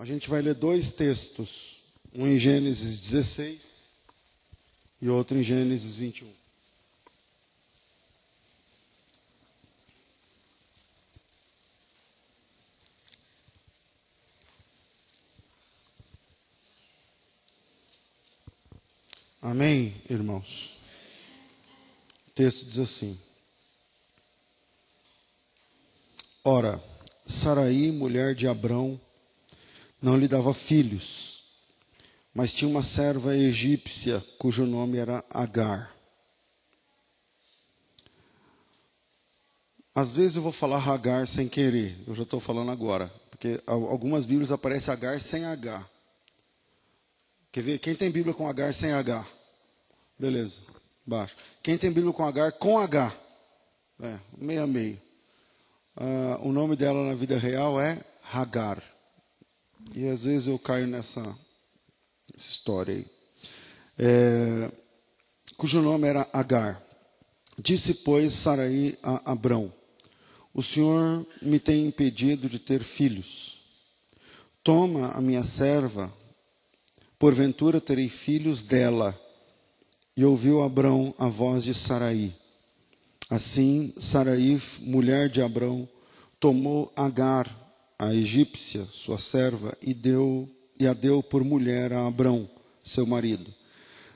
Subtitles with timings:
[0.00, 1.82] A gente vai ler dois textos,
[2.14, 3.86] um em Gênesis 16
[4.98, 6.26] e outro em Gênesis 21.
[19.42, 20.78] Amém, irmãos?
[22.26, 23.20] O texto diz assim:
[26.42, 26.82] Ora,
[27.26, 28.98] Saraí, mulher de Abrão,
[30.00, 31.42] não lhe dava filhos,
[32.34, 35.94] mas tinha uma serva egípcia cujo nome era Agar.
[39.94, 44.24] Às vezes eu vou falar Agar sem querer, eu já estou falando agora, porque algumas
[44.24, 45.86] Bíblias aparece Agar sem H.
[47.52, 47.78] Quer ver?
[47.78, 49.26] Quem tem Bíblia com H sem H?
[50.18, 50.60] Beleza,
[51.04, 51.36] baixo.
[51.62, 53.12] Quem tem Bíblia com H com H?
[54.02, 55.00] É, meio a meio.
[55.96, 58.00] Ah, o nome dela na vida real é
[58.32, 58.82] Hagar.
[59.94, 63.06] E às vezes eu caio nessa, nessa história aí.
[63.98, 64.70] É,
[65.56, 66.82] cujo nome era Agar.
[67.58, 69.72] Disse, pois, Saraí a Abrão:
[70.54, 73.60] O Senhor me tem impedido de ter filhos.
[74.62, 76.12] Toma a minha serva
[77.20, 79.14] porventura terei filhos dela.
[80.16, 82.34] E ouviu Abrão a voz de Saraí.
[83.28, 85.86] Assim, Saraí, mulher de Abrão,
[86.40, 87.46] tomou Agar,
[88.00, 90.48] a egípcia, sua serva, e deu
[90.78, 92.48] e a deu por mulher a Abrão,
[92.82, 93.52] seu marido.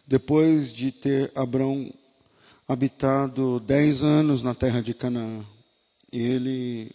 [0.07, 1.93] Depois de ter Abrão
[2.67, 5.45] habitado dez anos na terra de Canaã,
[6.11, 6.91] ele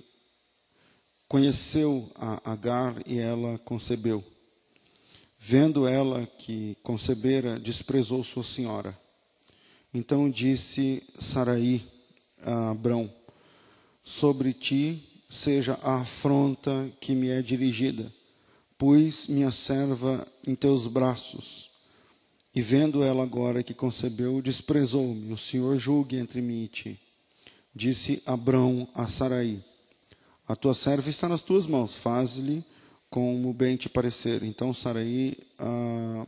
[1.27, 4.23] conheceu a Agar e ela concebeu.
[5.37, 8.97] Vendo ela que concebera, desprezou sua senhora.
[9.93, 11.83] Então disse Saraí
[12.41, 13.13] a Abrão:
[14.01, 18.11] Sobre ti seja a afronta que me é dirigida.
[18.77, 21.69] Pus minha serva em teus braços.
[22.55, 25.31] E vendo ela agora que concebeu, desprezou-me.
[25.31, 26.99] O Senhor julgue entre mim e ti.
[27.75, 29.63] Disse Abrão a Saraí:
[30.47, 32.65] A tua serva está nas tuas mãos, faz-lhe
[33.09, 34.43] como bem te parecer.
[34.43, 36.25] Então Saraí ah,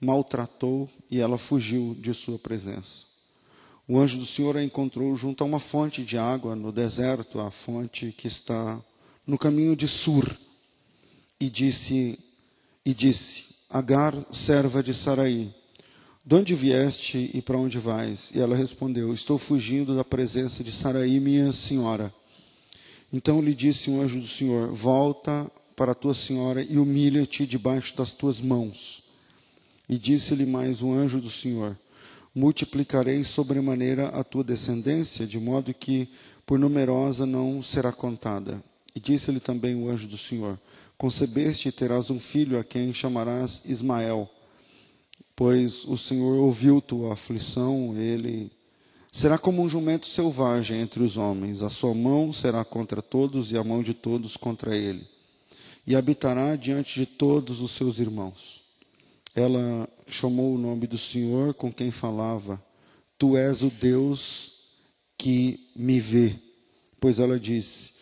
[0.00, 3.11] maltratou e ela fugiu de sua presença.
[3.92, 7.50] O anjo do Senhor a encontrou junto a uma fonte de água no deserto, a
[7.50, 8.82] fonte que está
[9.26, 10.34] no caminho de Sur,
[11.38, 12.18] e disse:
[12.86, 15.54] e disse: Agar, serva de Saraí,
[16.24, 18.32] de onde vieste e para onde vais?
[18.34, 22.10] E ela respondeu: Estou fugindo da presença de Saraí, minha senhora.
[23.12, 27.94] Então lhe disse o anjo do Senhor: Volta para a tua senhora e humilha-te debaixo
[27.94, 29.02] das tuas mãos.
[29.86, 31.76] E disse-lhe mais um anjo do Senhor:
[32.34, 36.08] Multiplicarei sobremaneira a tua descendência, de modo que
[36.46, 38.62] por numerosa não será contada.
[38.94, 40.58] E disse-lhe também o anjo do Senhor:
[40.96, 44.28] Concebeste e terás um filho a quem chamarás Ismael,
[45.36, 48.50] pois o Senhor ouviu tua aflição, ele
[49.10, 53.58] será como um jumento selvagem entre os homens, a sua mão será contra todos e
[53.58, 55.12] a mão de todos contra ele
[55.86, 58.62] e habitará diante de todos os seus irmãos.
[59.34, 62.62] Ela chamou o nome do Senhor com quem falava:
[63.18, 64.52] Tu és o Deus
[65.16, 66.34] que me vê.
[67.00, 67.92] Pois ela disse: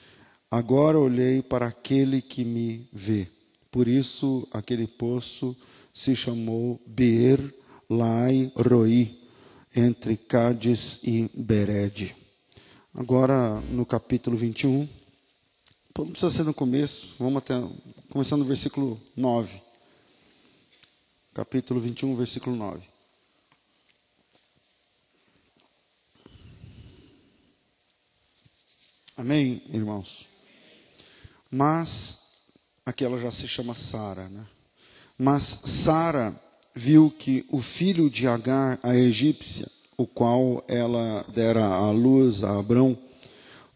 [0.51, 3.29] Agora olhei para aquele que me vê.
[3.71, 5.57] Por isso aquele poço
[5.95, 7.39] se chamou Beer
[7.89, 9.19] Lai Roi,
[9.75, 12.15] entre Cádiz e Bered.
[12.95, 14.89] Agora, no capítulo 21,
[15.97, 17.55] não precisa ser no começo, vamos até,
[18.09, 19.70] começando no versículo 9.
[21.41, 22.83] Capítulo 21, versículo 9.
[29.17, 30.29] Amém, irmãos?
[31.51, 32.19] Mas,
[32.85, 34.47] aqui ela já se chama Sara, né?
[35.17, 36.39] Mas Sara
[36.75, 39.67] viu que o filho de Agar, a egípcia,
[39.97, 42.99] o qual ela dera à luz a Abrão,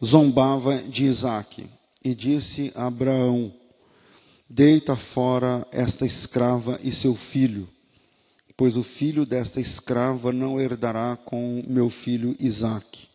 [0.05, 1.67] zombava de Isaque
[2.03, 3.51] e disse a Abraão:
[4.49, 7.67] Deita fora esta escrava e seu filho,
[8.55, 13.07] pois o filho desta escrava não herdará com meu filho Isaque.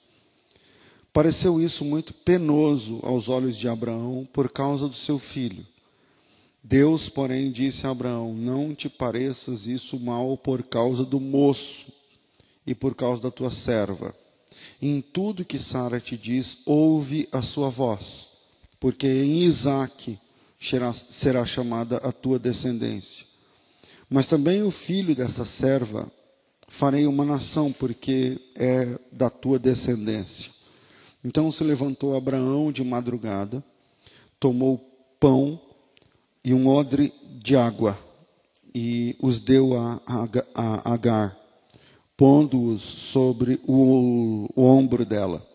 [1.13, 5.65] Pareceu isso muito penoso aos olhos de Abraão por causa do seu filho.
[6.63, 11.93] Deus, porém, disse a Abraão: Não te pareças isso mal por causa do moço
[12.67, 14.15] e por causa da tua serva.
[14.83, 18.31] Em tudo que Sara te diz, ouve a sua voz
[18.81, 20.19] porque em Isaac
[20.61, 23.27] será, chamada a tua descendência.
[24.09, 26.11] Mas também o filho dessa serva
[26.69, 30.51] farei uma nação, porque é da tua descendência.
[31.25, 33.65] Então se levantou Abraão de madrugada,
[34.39, 34.79] tomou
[35.19, 35.61] pão,
[36.43, 37.99] e um odre de água,
[38.75, 41.37] e os deu a, a, a Agar,
[42.17, 45.47] pondo-os sobre o, o ombro dela.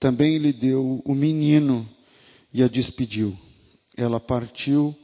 [0.00, 1.88] Também lhe deu o menino
[2.52, 3.36] e a despediu.
[3.96, 4.94] Ela partiu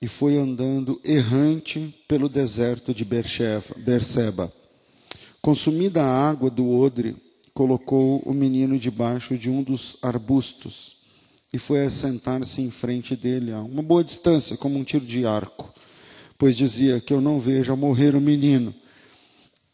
[0.00, 4.52] e foi andando errante pelo deserto de Berseba.
[5.40, 7.16] Consumida a água do odre,
[7.54, 10.96] colocou o menino debaixo de um dos arbustos
[11.52, 15.72] e foi assentar-se em frente dele a uma boa distância, como um tiro de arco,
[16.36, 18.74] pois dizia que eu não vejo morrer o menino.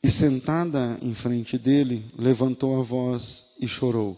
[0.03, 4.17] E sentada em frente dele, levantou a voz e chorou.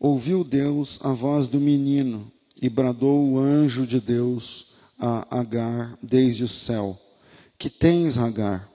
[0.00, 2.31] Ouviu Deus a voz do menino
[2.62, 6.96] e bradou o anjo de Deus a Agar desde o céu:
[7.58, 8.70] Que tens, Agar?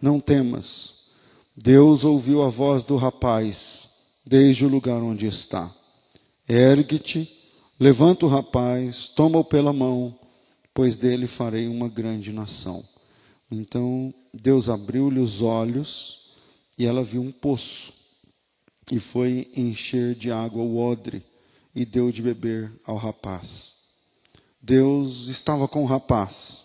[0.00, 1.02] Não temas.
[1.54, 3.90] Deus ouviu a voz do rapaz
[4.24, 5.70] desde o lugar onde está.
[6.48, 7.30] Ergue-te,
[7.78, 10.18] levanta o rapaz, toma-o pela mão,
[10.72, 12.82] pois dele farei uma grande nação.
[13.50, 16.30] Então Deus abriu-lhe os olhos
[16.78, 17.92] e ela viu um poço
[18.90, 21.22] e foi encher de água o odre
[21.74, 23.74] e deu de beber ao rapaz.
[24.60, 26.62] Deus estava com o rapaz.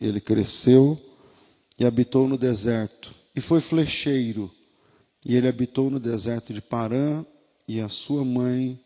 [0.00, 1.00] Ele cresceu
[1.78, 4.50] e habitou no deserto e foi flecheiro.
[5.24, 7.24] E ele habitou no deserto de Parã
[7.66, 8.80] e a sua mãe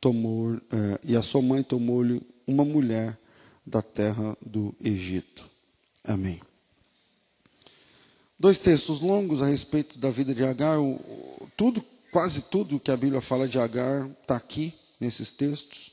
[0.00, 3.18] tomou é, e a sua mãe tomou-lhe uma mulher
[3.66, 5.48] da terra do Egito.
[6.02, 6.40] Amém.
[8.38, 10.78] Dois textos longos a respeito da vida de Agar.
[11.56, 11.84] Tudo
[12.14, 14.72] Quase tudo que a Bíblia fala de Agar está aqui,
[15.04, 15.92] nesses textos.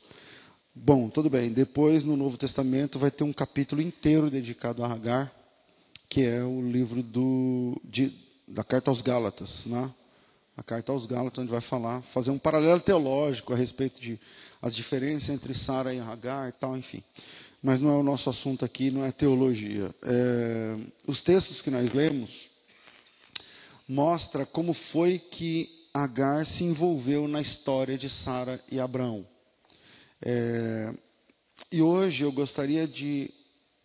[0.74, 1.52] Bom, tudo bem.
[1.52, 5.30] Depois, no Novo Testamento, vai ter um capítulo inteiro dedicado a Agar,
[6.08, 8.12] que é o livro do, de,
[8.48, 9.66] da Carta aos Gálatas.
[9.66, 9.90] Né?
[10.56, 14.18] A Carta aos Gálatas, onde vai falar, fazer um paralelo teológico a respeito de
[14.62, 17.02] as diferenças entre Sara e Agar e tal, enfim.
[17.62, 19.94] Mas não é o nosso assunto aqui, não é teologia.
[20.02, 20.76] É,
[21.06, 22.48] os textos que nós lemos
[23.86, 29.26] mostra como foi que Agar se envolveu na história de Sara e Abraão.
[30.24, 30.94] É,
[31.70, 33.30] e hoje eu gostaria de,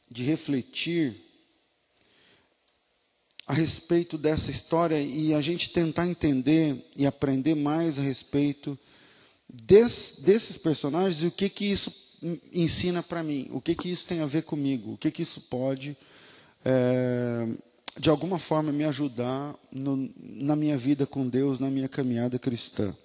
[0.10, 1.16] de refletir
[3.46, 8.78] a respeito dessa história e a gente tentar entender e aprender mais a respeito
[9.50, 11.92] des, desses personagens e o que, que isso
[12.52, 15.42] ensina para mim, o que, que isso tem a ver comigo, o que, que isso
[15.42, 15.96] pode
[16.66, 17.48] é,
[18.00, 22.96] de alguma forma me ajudar no, na minha vida com Deus, na minha caminhada cristã.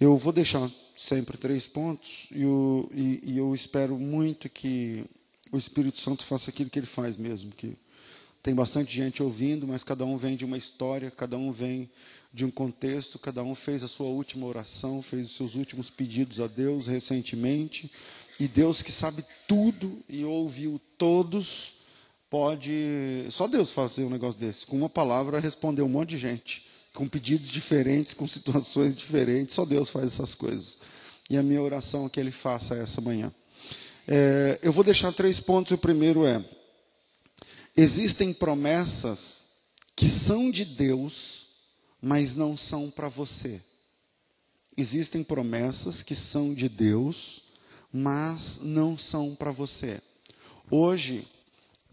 [0.00, 2.44] Eu vou deixar sempre três pontos e,
[2.92, 5.04] e, e eu espero muito que
[5.52, 7.76] o Espírito Santo faça aquilo que ele faz mesmo, que
[8.42, 11.88] tem bastante gente ouvindo, mas cada um vem de uma história, cada um vem
[12.32, 16.40] de um contexto, cada um fez a sua última oração, fez os seus últimos pedidos
[16.40, 17.90] a Deus recentemente,
[18.38, 21.73] e Deus que sabe tudo e ouviu todos,
[22.34, 23.26] pode.
[23.30, 24.66] Só Deus fazer um negócio desse.
[24.66, 26.66] Com uma palavra, responder um monte de gente.
[26.92, 29.54] Com pedidos diferentes, com situações diferentes.
[29.54, 30.78] Só Deus faz essas coisas.
[31.30, 33.32] E a minha oração é que Ele faça essa manhã.
[34.08, 35.70] É, eu vou deixar três pontos.
[35.70, 36.44] O primeiro é:
[37.76, 39.44] existem promessas
[39.94, 41.46] que são de Deus,
[42.02, 43.62] mas não são para você.
[44.76, 47.42] Existem promessas que são de Deus,
[47.92, 50.02] mas não são para você.
[50.68, 51.28] Hoje,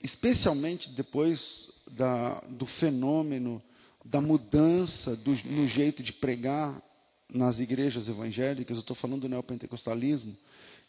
[0.04, 3.62] especialmente depois da, do fenômeno
[4.04, 6.82] da mudança do, no jeito de pregar
[7.34, 10.36] nas igrejas evangélicas, eu estou falando do neopentecostalismo,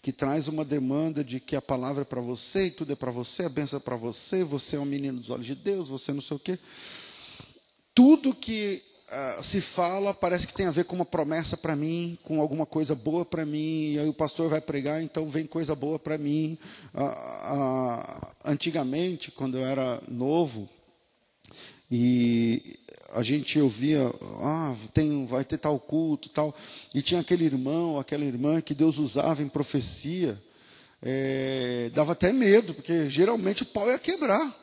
[0.00, 3.12] que traz uma demanda de que a palavra é para você e tudo é para
[3.12, 6.12] você, a benção é para você, você é um menino dos olhos de Deus, você
[6.12, 6.58] não sei o quê.
[7.94, 12.18] Tudo que uh, se fala parece que tem a ver com uma promessa para mim,
[12.22, 15.74] com alguma coisa boa para mim, e aí o pastor vai pregar, então vem coisa
[15.74, 16.58] boa para mim.
[16.94, 20.68] Uh, uh, antigamente, quando eu era novo,
[21.90, 22.78] e
[23.12, 26.54] a gente ouvia, ah, tem, vai ter tal culto, tal,
[26.94, 30.40] e tinha aquele irmão, aquela irmã que Deus usava em profecia,
[31.02, 34.61] é, dava até medo, porque geralmente o pau ia quebrar.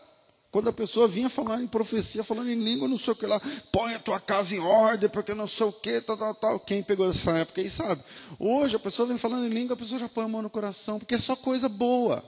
[0.52, 3.40] Quando a pessoa vinha falando em profecia, falando em língua, não sei o que lá,
[3.72, 6.60] põe a tua casa em ordem, porque não sei o que, tal, tal, tal.
[6.60, 8.04] Quem pegou essa época aí sabe.
[8.40, 10.98] Hoje a pessoa vem falando em língua, a pessoa já põe a mão no coração,
[10.98, 12.24] porque é só coisa boa.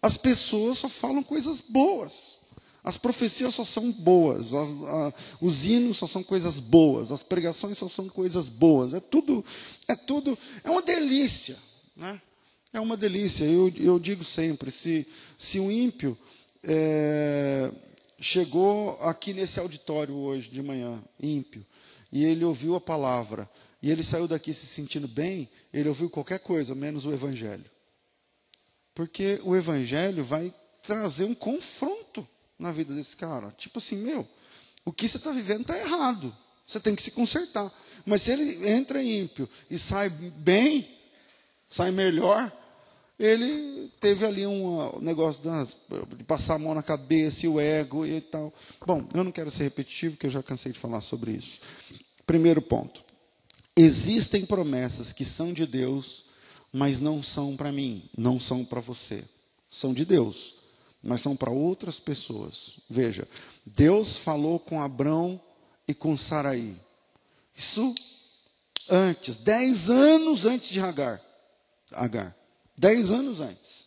[0.00, 2.40] As pessoas só falam coisas boas.
[2.82, 7.76] As profecias só são boas, as, a, os hinos só são coisas boas, as pregações
[7.76, 8.94] só são coisas boas.
[8.94, 9.44] É tudo,
[9.88, 11.58] é tudo, é uma delícia,
[11.96, 12.22] né?
[12.72, 13.44] É uma delícia.
[13.44, 15.04] Eu, eu digo sempre, se,
[15.36, 16.16] se um ímpio
[16.66, 17.70] é,
[18.20, 21.64] chegou aqui nesse auditório hoje de manhã, ímpio,
[22.10, 23.48] e ele ouviu a palavra,
[23.80, 27.64] e ele saiu daqui se sentindo bem, ele ouviu qualquer coisa, menos o evangelho.
[28.94, 32.26] Porque o evangelho vai trazer um confronto
[32.58, 33.54] na vida desse cara.
[33.58, 34.26] Tipo assim, meu,
[34.84, 36.34] o que você está vivendo está errado.
[36.66, 37.72] Você tem que se consertar.
[38.04, 40.88] Mas se ele entra ímpio e sai bem,
[41.68, 42.50] sai melhor,
[43.18, 45.76] ele teve ali um negócio das,
[46.16, 48.52] de passar a mão na cabeça e o ego e tal.
[48.84, 51.60] Bom, eu não quero ser repetitivo, porque eu já cansei de falar sobre isso.
[52.26, 53.02] Primeiro ponto.
[53.74, 56.24] Existem promessas que são de Deus,
[56.72, 59.24] mas não são para mim, não são para você.
[59.68, 60.56] São de Deus,
[61.02, 62.76] mas são para outras pessoas.
[62.88, 63.26] Veja,
[63.64, 65.40] Deus falou com Abrão
[65.88, 66.76] e com Saraí.
[67.56, 67.94] Isso
[68.88, 71.20] antes, dez anos antes de Agar.
[71.92, 72.36] Agar.
[72.76, 73.86] Dez anos antes.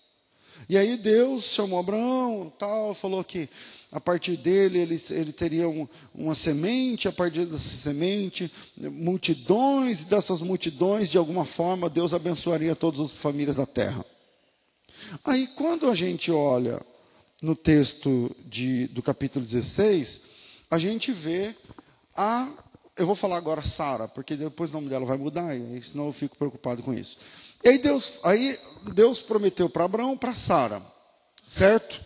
[0.68, 3.50] E aí Deus chamou Abraão, tal, falou que
[3.92, 10.42] a partir dele ele, ele teria um, uma semente, a partir dessa semente, multidões, dessas
[10.42, 14.06] multidões, de alguma forma, Deus abençoaria todas as famílias da terra.
[15.24, 16.80] Aí, quando a gente olha
[17.42, 20.22] no texto de, do capítulo 16,
[20.70, 21.56] a gente vê
[22.16, 22.48] a.
[22.96, 26.14] Eu vou falar agora Sara, porque depois o nome dela vai mudar, e senão eu
[26.14, 27.18] fico preocupado com isso.
[27.64, 28.58] E aí Deus, aí
[28.94, 30.82] Deus prometeu para Abraão, para Sara,
[31.48, 32.00] certo?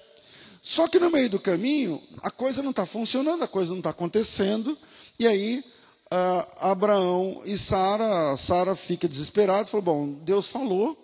[0.62, 3.90] Só que no meio do caminho, a coisa não está funcionando, a coisa não está
[3.90, 4.78] acontecendo,
[5.20, 5.64] e aí
[6.06, 10.98] uh, Abraão e Sara, Sara fica desesperada, falou, bom, Deus falou,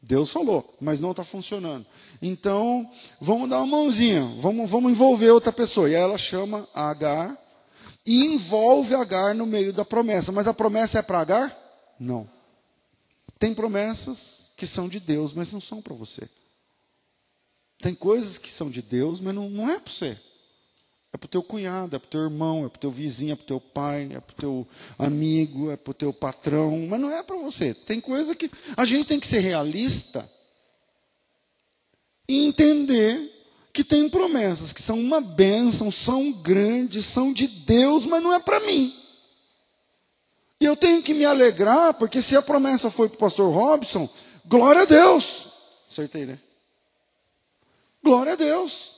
[0.00, 1.86] Deus falou, mas não está funcionando.
[2.20, 5.88] Então, vamos dar uma mãozinha, vamos, vamos envolver outra pessoa.
[5.88, 7.36] E aí ela chama Agar
[8.04, 10.30] e envolve Agar no meio da promessa.
[10.30, 11.56] Mas a promessa é para Agar?
[11.98, 12.28] Não.
[13.44, 16.26] Tem promessas que são de Deus, mas não são para você.
[17.78, 20.18] Tem coisas que são de Deus, mas não, não é para você.
[21.12, 23.32] É para o teu cunhado, é para o teu irmão, é para o teu vizinho,
[23.32, 26.86] é para o teu pai, é para o teu amigo, é para o teu patrão,
[26.88, 27.74] mas não é para você.
[27.74, 30.26] Tem coisa que a gente tem que ser realista
[32.26, 33.30] e entender
[33.74, 38.38] que tem promessas que são uma bênção, são grandes, são de Deus, mas não é
[38.38, 39.03] para mim.
[40.64, 44.08] E eu tenho que me alegrar, porque se a promessa foi para o pastor Robson,
[44.46, 45.48] glória a Deus.
[45.90, 46.38] Acertei, né?
[48.02, 48.94] Glória a Deus.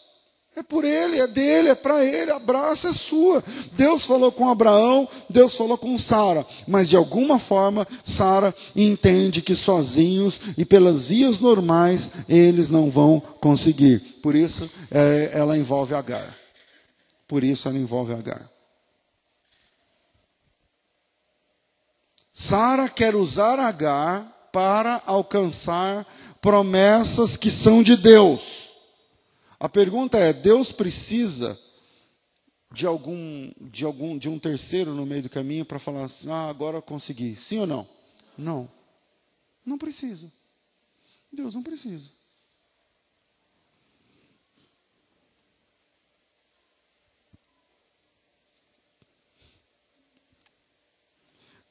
[0.55, 3.43] É por ele, é dele, é para ele, a braça é sua.
[3.73, 9.57] Deus falou com Abraão, Deus falou com Sara, mas de alguma forma Sara entende que
[9.57, 13.99] sozinhos e pelas vias normais eles não vão conseguir.
[14.23, 16.33] Por isso é, ela envolve Agar.
[17.27, 18.56] Por isso ela envolve Agar.
[22.39, 26.07] Sara quer usar Agar para alcançar
[26.39, 28.77] promessas que são de Deus.
[29.59, 31.59] A pergunta é: Deus precisa
[32.71, 36.51] de algum de algum de um terceiro no meio do caminho para falar assim: "Ah,
[36.51, 37.35] agora eu consegui".
[37.37, 37.89] Sim ou não?
[38.37, 38.71] Não.
[39.65, 40.31] Não precisa.
[41.33, 42.11] Deus não precisa.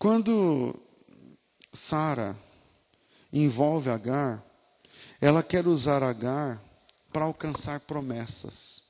[0.06, 0.76] Quando
[1.74, 2.38] Sara
[3.34, 4.46] envolve Agar,
[5.20, 6.62] ela quer usar Agar
[7.12, 8.84] para alcançar promessas.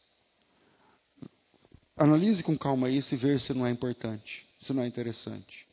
[1.96, 5.66] Analise com calma isso e ver se não é importante, se não é interessante.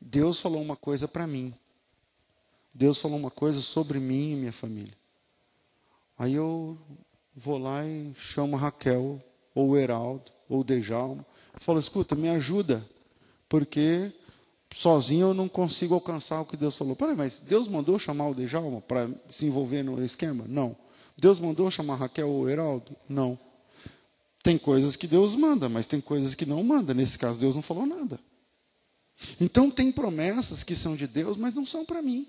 [0.00, 1.54] Deus falou uma coisa para mim.
[2.74, 4.98] Deus falou uma coisa sobre mim e minha família.
[6.18, 6.76] Aí eu
[7.36, 9.22] vou lá e chamo Raquel,
[9.54, 11.24] ou Heraldo, ou Dejalmo.
[11.54, 12.84] Falo, escuta, me ajuda,
[13.48, 14.12] porque
[14.74, 16.96] sozinho eu não consigo alcançar o que Deus falou.
[16.96, 20.44] Peraí, mas Deus mandou chamar o Dejalma para se envolver no esquema?
[20.48, 20.76] Não.
[21.16, 22.94] Deus mandou chamar Raquel ou Heraldo?
[23.08, 23.38] Não.
[24.42, 26.94] Tem coisas que Deus manda, mas tem coisas que não manda.
[26.94, 28.20] Nesse caso, Deus não falou nada.
[29.40, 32.28] Então, tem promessas que são de Deus, mas não são para mim.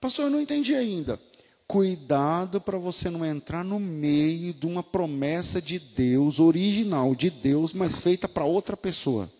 [0.00, 1.20] Pastor, eu não entendi ainda.
[1.66, 7.74] Cuidado para você não entrar no meio de uma promessa de Deus, original de Deus,
[7.74, 9.30] mas feita para outra pessoa.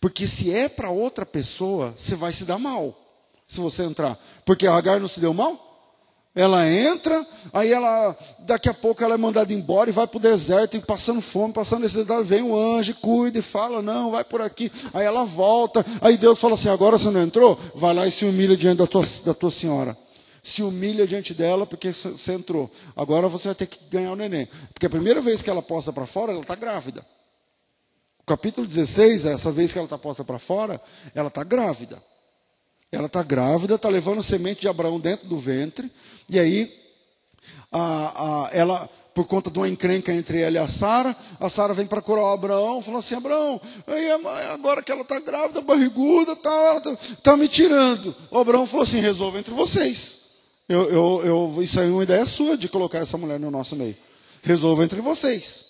[0.00, 2.96] Porque se é para outra pessoa, você vai se dar mal.
[3.46, 4.18] Se você entrar.
[4.44, 5.68] Porque a Agar não se deu mal?
[6.34, 10.20] Ela entra, aí ela, daqui a pouco ela é mandada embora e vai para o
[10.20, 14.40] deserto, e passando fome, passando necessidade, vem o anjo, cuida e fala, não, vai por
[14.40, 14.70] aqui.
[14.94, 17.58] Aí ela volta, aí Deus fala assim, agora você não entrou?
[17.74, 19.96] Vai lá e se humilha diante da tua, da tua senhora.
[20.40, 22.70] Se humilha diante dela porque você entrou.
[22.94, 24.48] Agora você vai ter que ganhar o neném.
[24.72, 27.04] Porque a primeira vez que ela posta para fora, ela está grávida
[28.28, 30.80] capítulo 16, essa vez que ela está posta para fora,
[31.14, 32.00] ela está grávida.
[32.92, 35.90] Ela está grávida, está levando semente de Abraão dentro do ventre,
[36.28, 36.72] e aí
[37.70, 41.74] A, a, ela, por conta de uma encrenca entre ela e a Sara, a Sara
[41.74, 43.60] vem para curar o Abraão, falou assim, Abraão,
[44.54, 48.14] agora que ela está grávida, barriguda, tá, está tá me tirando.
[48.30, 50.18] O Abraão falou assim, resolva entre vocês.
[50.68, 53.74] Eu, eu, eu, isso aí é uma ideia sua de colocar essa mulher no nosso
[53.76, 53.96] meio.
[54.42, 55.67] Resolva entre vocês.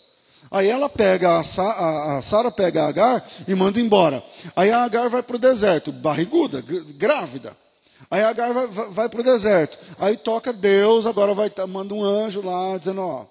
[0.51, 4.25] Aí ela pega, a, a Sara pega a Agar e manda embora.
[4.57, 7.57] Aí a Agar vai para o deserto, barriguda, grávida.
[8.11, 9.79] Aí a Agar vai, vai, para o deserto.
[9.99, 13.29] Aí toca Deus, agora vai manda um anjo lá dizendo, ó, o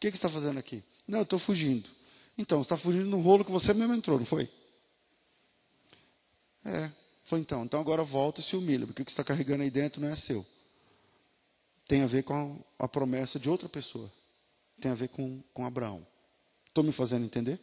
[0.00, 0.82] que, que você está fazendo aqui?
[1.06, 1.90] Não, eu estou fugindo.
[2.36, 4.48] Então, você está fugindo no rolo que você mesmo entrou, não foi?
[6.64, 6.90] É.
[7.24, 9.70] Foi então, então agora volta e se humilha, porque o que você está carregando aí
[9.70, 10.46] dentro não é seu.
[11.86, 14.10] Tem a ver com a, a promessa de outra pessoa.
[14.80, 16.06] Tem a ver com, com Abraão.
[16.68, 17.60] Estou me fazendo entender?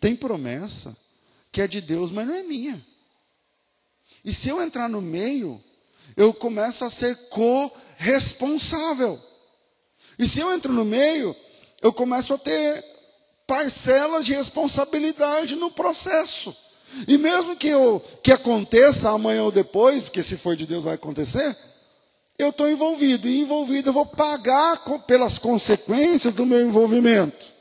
[0.00, 0.96] Tem promessa
[1.50, 2.84] que é de Deus, mas não é minha.
[4.24, 5.62] E se eu entrar no meio,
[6.16, 9.20] eu começo a ser corresponsável.
[10.18, 11.34] E se eu entro no meio,
[11.80, 12.84] eu começo a ter
[13.46, 16.54] parcelas de responsabilidade no processo.
[17.06, 20.94] E mesmo que, eu, que aconteça amanhã ou depois, porque se for de Deus vai
[20.94, 21.56] acontecer,
[22.38, 23.28] eu estou envolvido.
[23.28, 27.57] E envolvido eu vou pagar com, pelas consequências do meu envolvimento.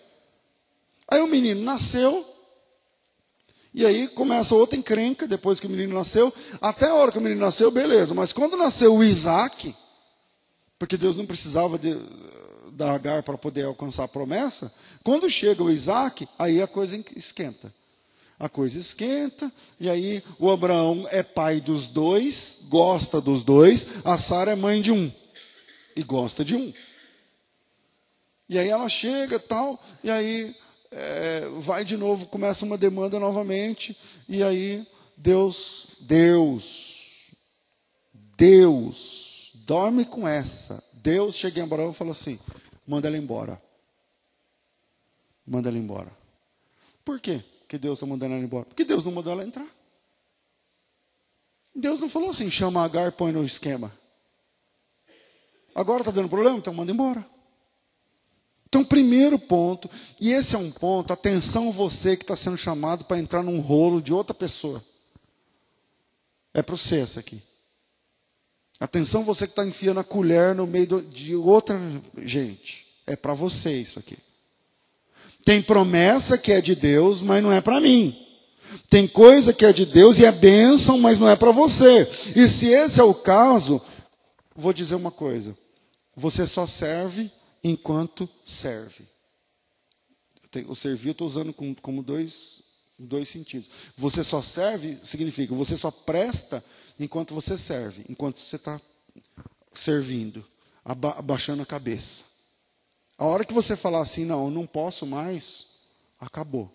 [1.09, 2.25] Aí o menino nasceu,
[3.73, 6.33] e aí começa outra encrenca depois que o menino nasceu.
[6.59, 8.13] Até a hora que o menino nasceu, beleza.
[8.13, 9.75] Mas quando nasceu o Isaac,
[10.79, 11.95] porque Deus não precisava de,
[12.71, 14.73] da Agar para poder alcançar a promessa,
[15.03, 17.73] quando chega o Isaac, aí a coisa esquenta.
[18.39, 24.15] A coisa esquenta, e aí o Abraão é pai dos dois, gosta dos dois, a
[24.15, 25.11] Sara é mãe de um,
[25.95, 26.71] e gosta de um.
[28.47, 30.55] E aí ela chega tal, e aí
[30.91, 37.31] é, vai de novo, começa uma demanda novamente, e aí Deus, Deus,
[38.37, 40.83] Deus, dorme com essa.
[40.93, 42.39] Deus chega em Abraão e fala assim:
[42.85, 43.61] manda ela embora.
[45.45, 46.11] Manda ela embora.
[47.03, 48.65] Por quê que Deus está mandando ela embora?
[48.65, 49.67] Porque Deus não mandou ela entrar.
[51.73, 53.91] Deus não falou assim: chama Agar, põe no esquema.
[55.73, 56.57] Agora está dando problema?
[56.57, 57.25] Então manda embora.
[58.67, 63.17] Então, primeiro ponto, e esse é um ponto, atenção você que está sendo chamado para
[63.17, 64.83] entrar num rolo de outra pessoa.
[66.53, 66.75] É para
[67.17, 67.41] aqui.
[68.77, 71.79] Atenção você que está enfiando a colher no meio de outra
[72.17, 72.85] gente.
[73.05, 74.17] É para você isso aqui.
[75.45, 78.15] Tem promessa que é de Deus, mas não é para mim.
[78.89, 82.05] Tem coisa que é de Deus e é bênção, mas não é para você.
[82.35, 83.81] E se esse é o caso,
[84.53, 85.57] vou dizer uma coisa:
[86.13, 87.31] você só serve
[87.63, 89.07] enquanto serve.
[90.67, 92.61] O servir eu estou usando como, dois,
[92.97, 93.69] dois sentidos.
[93.97, 96.63] Você só serve significa você só presta
[96.99, 98.81] enquanto você serve, enquanto você está
[99.73, 100.43] servindo,
[100.83, 102.23] aba abaixando a cabeça.
[103.17, 105.67] A hora que você falar assim, não, eu não posso mais,
[106.19, 106.71] acabou.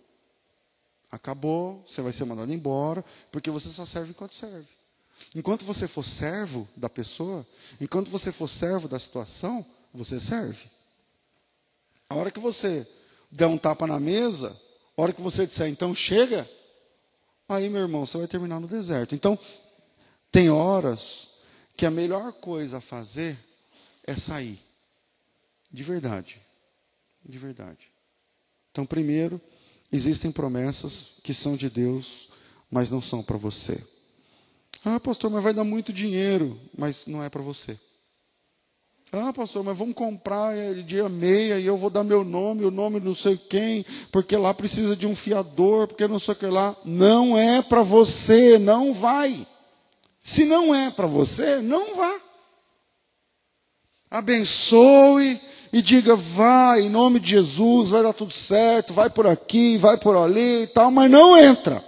[1.11, 4.69] Acabou, você vai ser mandado embora, porque você só serve enquanto serve.
[5.35, 7.47] Enquanto você for servo da pessoa,
[7.81, 10.67] enquanto você for servo da situação, você serve.
[12.09, 12.87] A hora que você
[13.31, 14.57] der um tapa na mesa,
[14.97, 16.49] a hora que você disser, então chega,
[17.49, 19.15] aí, meu irmão, você vai terminar no deserto.
[19.15, 19.39] Então,
[20.31, 21.39] tem horas
[21.77, 23.39] que a melhor coisa a fazer
[24.05, 24.59] é sair.
[25.71, 26.41] De verdade.
[27.25, 27.89] De verdade.
[28.71, 29.41] Então, primeiro,
[29.91, 32.29] existem promessas que são de Deus,
[32.71, 33.83] mas não são para você.
[34.85, 37.79] Ah, pastor, mas vai dar muito dinheiro, mas não é para você.
[39.15, 40.55] Ah, pastor, mas vamos comprar
[40.87, 44.55] dia meia e eu vou dar meu nome, o nome não sei quem, porque lá
[44.55, 46.75] precisa de um fiador, porque não sei o que lá.
[46.83, 49.47] Não é para você, não vai.
[50.23, 52.21] Se não é para você, não vá.
[54.11, 55.39] Abençoe
[55.71, 59.99] e diga, vai, em nome de Jesus, vai dar tudo certo, vai por aqui, vai
[59.99, 61.85] por ali e tal, mas não entra.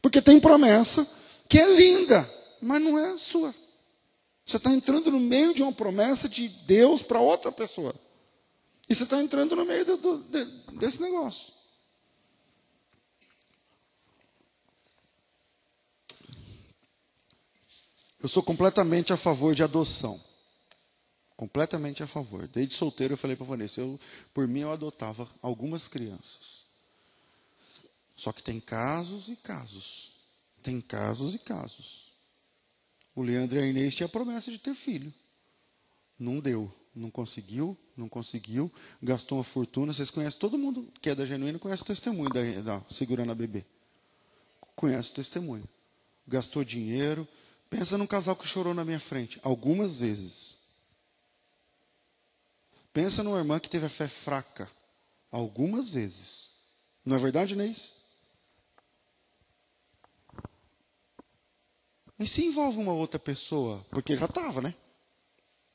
[0.00, 1.06] Porque tem promessa
[1.46, 2.26] que é linda,
[2.62, 3.54] mas não é sua.
[4.44, 7.94] Você está entrando no meio de uma promessa de Deus para outra pessoa.
[8.88, 10.44] E você está entrando no meio do, de,
[10.78, 11.52] desse negócio.
[18.20, 20.20] Eu sou completamente a favor de adoção.
[21.36, 22.46] Completamente a favor.
[22.46, 23.98] Desde solteiro eu falei para Vanessa, eu,
[24.32, 26.64] por mim eu adotava algumas crianças.
[28.14, 30.10] Só que tem casos e casos.
[30.62, 32.03] Tem casos e casos.
[33.14, 35.12] O Leandro e a Inês tinham a promessa de ter filho.
[36.18, 36.72] Não deu.
[36.94, 38.72] Não conseguiu, não conseguiu.
[39.02, 39.92] Gastou uma fortuna.
[39.92, 43.34] Vocês conhecem, todo mundo que é da Genuína conhece o testemunho da, da segurando a
[43.34, 43.64] bebê.
[44.76, 45.68] Conhece o testemunho.
[46.26, 47.26] Gastou dinheiro.
[47.68, 49.40] Pensa num casal que chorou na minha frente.
[49.42, 50.56] Algumas vezes.
[52.92, 54.70] Pensa numa irmã que teve a fé fraca
[55.32, 56.50] algumas vezes.
[57.04, 57.92] Não é verdade, Neis?
[62.18, 63.84] E se envolve uma outra pessoa?
[63.90, 64.74] Porque já estava, né?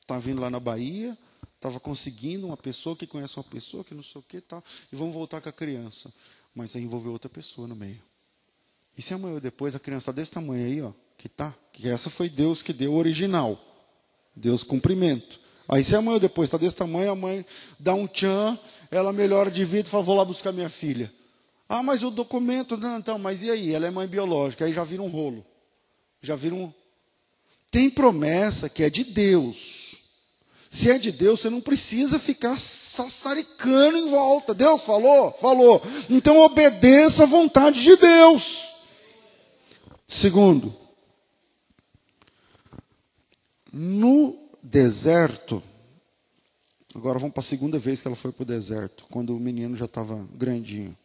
[0.00, 1.16] Estava vindo lá na Bahia,
[1.54, 4.96] estava conseguindo uma pessoa que conhece uma pessoa que não sei o que tal, e
[4.96, 6.12] vamos voltar com a criança.
[6.54, 8.02] Mas aí envolveu outra pessoa no meio.
[8.96, 11.88] E se amanhã ou depois a criança está desse tamanho aí, ó, que tá, que
[11.88, 13.58] essa foi Deus que deu o original.
[14.34, 15.38] Deus cumprimento.
[15.68, 17.44] Aí se amanhã ou depois está desse tamanho, a mãe
[17.78, 18.58] dá um tchan,
[18.90, 21.12] ela melhora de vida e fala, vou lá buscar minha filha.
[21.68, 23.72] Ah, mas o documento, não, então, mas e aí?
[23.72, 25.46] Ela é mãe biológica, aí já vira um rolo.
[26.22, 26.72] Já vira um.
[27.70, 29.96] Tem promessa que é de Deus.
[30.68, 34.54] Se é de Deus, você não precisa ficar sassaricando em volta.
[34.54, 35.32] Deus falou?
[35.32, 35.82] Falou.
[36.08, 38.68] Então obedeça à vontade de Deus.
[40.06, 40.74] Segundo,
[43.72, 45.62] no deserto,
[46.94, 49.76] agora vamos para a segunda vez que ela foi para o deserto, quando o menino
[49.76, 50.96] já estava grandinho.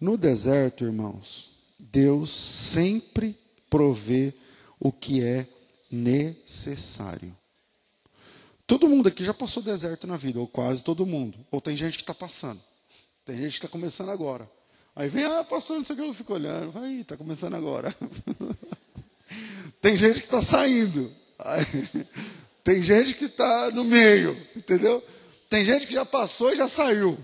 [0.00, 3.36] No deserto, irmãos, Deus sempre
[3.68, 4.32] provê
[4.78, 5.46] o que é
[5.90, 7.36] necessário.
[8.66, 11.38] Todo mundo aqui já passou deserto na vida, ou quase todo mundo.
[11.50, 12.60] Ou tem gente que está passando.
[13.24, 14.50] Tem gente que está começando agora.
[14.94, 16.72] Aí vem, ah, pastor, não sei o que, eu fico olhando.
[16.72, 17.94] Vai, está começando agora.
[19.80, 21.12] tem gente que está saindo.
[22.64, 25.00] Tem gente que está no meio, entendeu?
[25.48, 27.16] Tem gente que já passou e já saiu.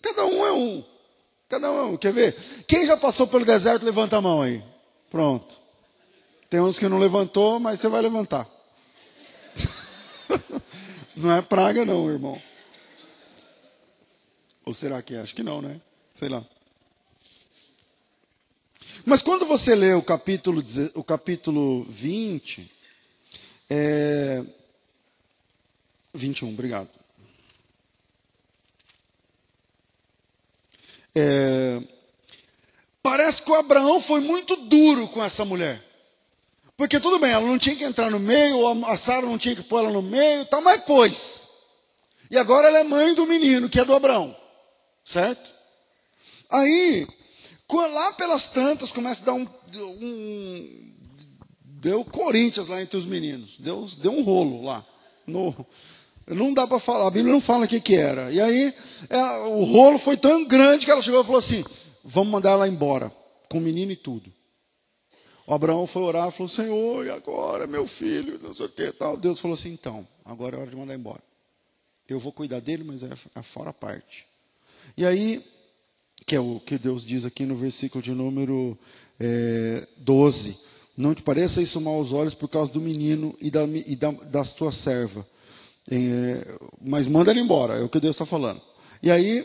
[0.00, 0.84] Cada um é um.
[1.48, 1.96] Cada um é um.
[1.98, 2.36] Quer ver?
[2.66, 4.62] Quem já passou pelo deserto, levanta a mão aí.
[5.10, 5.58] Pronto.
[6.48, 8.48] Tem uns que não levantou, mas você vai levantar.
[11.16, 12.40] não é praga, não, irmão.
[14.64, 15.20] Ou será que é?
[15.20, 15.80] Acho que não, né?
[16.12, 16.44] Sei lá.
[19.04, 20.62] Mas quando você lê o capítulo,
[20.94, 22.70] o capítulo 20,
[23.68, 24.44] é,
[26.14, 26.88] 21, obrigado.
[31.14, 31.82] É,
[33.02, 35.82] Parece que o Abraão foi muito duro com essa mulher.
[36.76, 39.62] Porque tudo bem, ela não tinha que entrar no meio, a Sara não tinha que
[39.62, 41.42] pôr ela no meio, tal, mas pôs.
[42.30, 44.34] E agora ela é mãe do menino, que é do Abraão.
[45.04, 45.50] Certo?
[46.50, 47.06] Aí,
[47.70, 49.46] lá pelas tantas, começa a dar um.
[49.76, 50.92] um
[51.64, 53.56] deu Corinthians lá entre os meninos.
[53.58, 54.84] Deu, deu um rolo lá.
[55.26, 55.66] No,
[56.26, 58.30] não dá para falar, a Bíblia não fala o que, que era.
[58.30, 58.72] E aí,
[59.08, 61.64] é, o rolo foi tão grande que ela chegou e falou assim:
[62.04, 63.12] vamos mandar ela embora,
[63.48, 64.32] com o menino e tudo.
[65.46, 68.92] O Abraão foi orar e falou: Senhor, e agora, meu filho, não sei o que
[68.92, 69.16] tal.
[69.16, 71.22] Deus falou assim: então, agora é hora de mandar embora.
[72.08, 74.26] Eu vou cuidar dele, mas é, é fora a parte.
[74.96, 75.44] E aí,
[76.26, 78.78] que é o que Deus diz aqui no versículo de número
[79.18, 80.56] é, 12:
[80.96, 84.12] Não te pareça isso mal aos olhos por causa do menino e da, e da,
[84.12, 85.26] da tua serva.
[85.90, 88.62] É, mas manda ele embora, é o que Deus está falando.
[89.02, 89.44] E aí,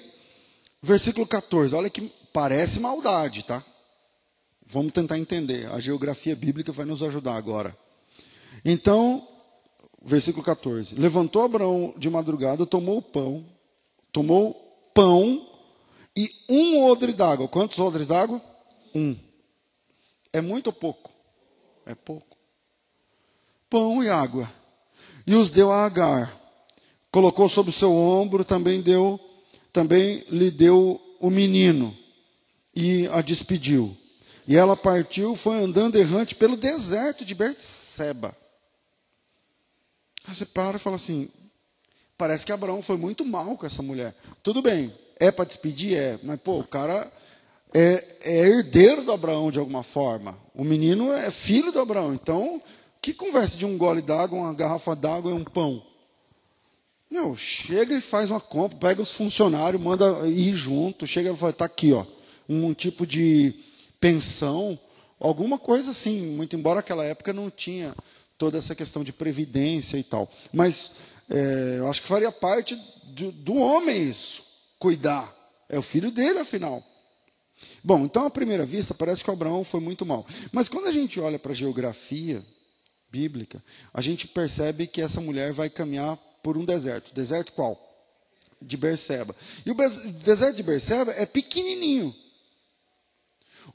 [0.83, 3.63] versículo 14, olha que Parece maldade, tá?
[4.67, 5.71] Vamos tentar entender.
[5.71, 7.73] A geografia bíblica vai nos ajudar agora.
[8.65, 9.25] Então,
[10.03, 13.45] versículo 14: Levantou Abraão de madrugada, tomou o pão,
[14.11, 14.53] tomou
[14.93, 15.49] pão
[16.13, 17.47] e um odre d'água.
[17.47, 18.41] Quantos odres d'água?
[18.93, 19.15] Um.
[20.33, 21.13] É muito ou pouco?
[21.85, 22.35] É pouco.
[23.69, 24.51] Pão e água.
[25.25, 26.37] E os deu a Agar.
[27.09, 29.17] Colocou sobre o seu ombro, também deu,
[29.71, 31.95] também lhe deu o menino
[32.75, 33.95] e a despediu.
[34.47, 38.35] E ela partiu, foi andando errante pelo deserto de Berseba.
[40.27, 41.29] Você para e fala assim:
[42.17, 44.13] parece que Abraão foi muito mal com essa mulher.
[44.43, 45.97] Tudo bem, é para despedir?
[45.97, 47.11] É, mas pô, o cara
[47.73, 50.37] é, é, herdeiro do Abraão de alguma forma.
[50.53, 52.13] O menino é filho do Abraão.
[52.13, 52.61] Então,
[53.01, 55.83] que conversa de um gole d'água, uma garrafa d'água e um pão?
[57.09, 61.51] Meu, chega e faz uma compra, pega os funcionários, manda ir junto, chega e fala:
[61.51, 62.05] está aqui, ó
[62.47, 63.53] um tipo de
[63.99, 64.79] pensão,
[65.19, 67.95] alguma coisa assim, muito embora aquela época não tinha
[68.37, 70.29] toda essa questão de previdência e tal.
[70.53, 70.95] Mas
[71.29, 74.43] é, eu acho que faria parte do, do homem isso,
[74.77, 75.33] cuidar.
[75.67, 76.83] É o filho dele, afinal.
[77.83, 80.25] Bom, então à primeira vista parece que Abraão foi muito mal.
[80.51, 82.43] Mas quando a gente olha para a geografia
[83.09, 87.13] bíblica, a gente percebe que essa mulher vai caminhar por um deserto.
[87.13, 87.79] Deserto qual?
[88.61, 89.35] De Berseba.
[89.65, 89.75] E o
[90.23, 92.13] deserto de Berseba é pequenininho.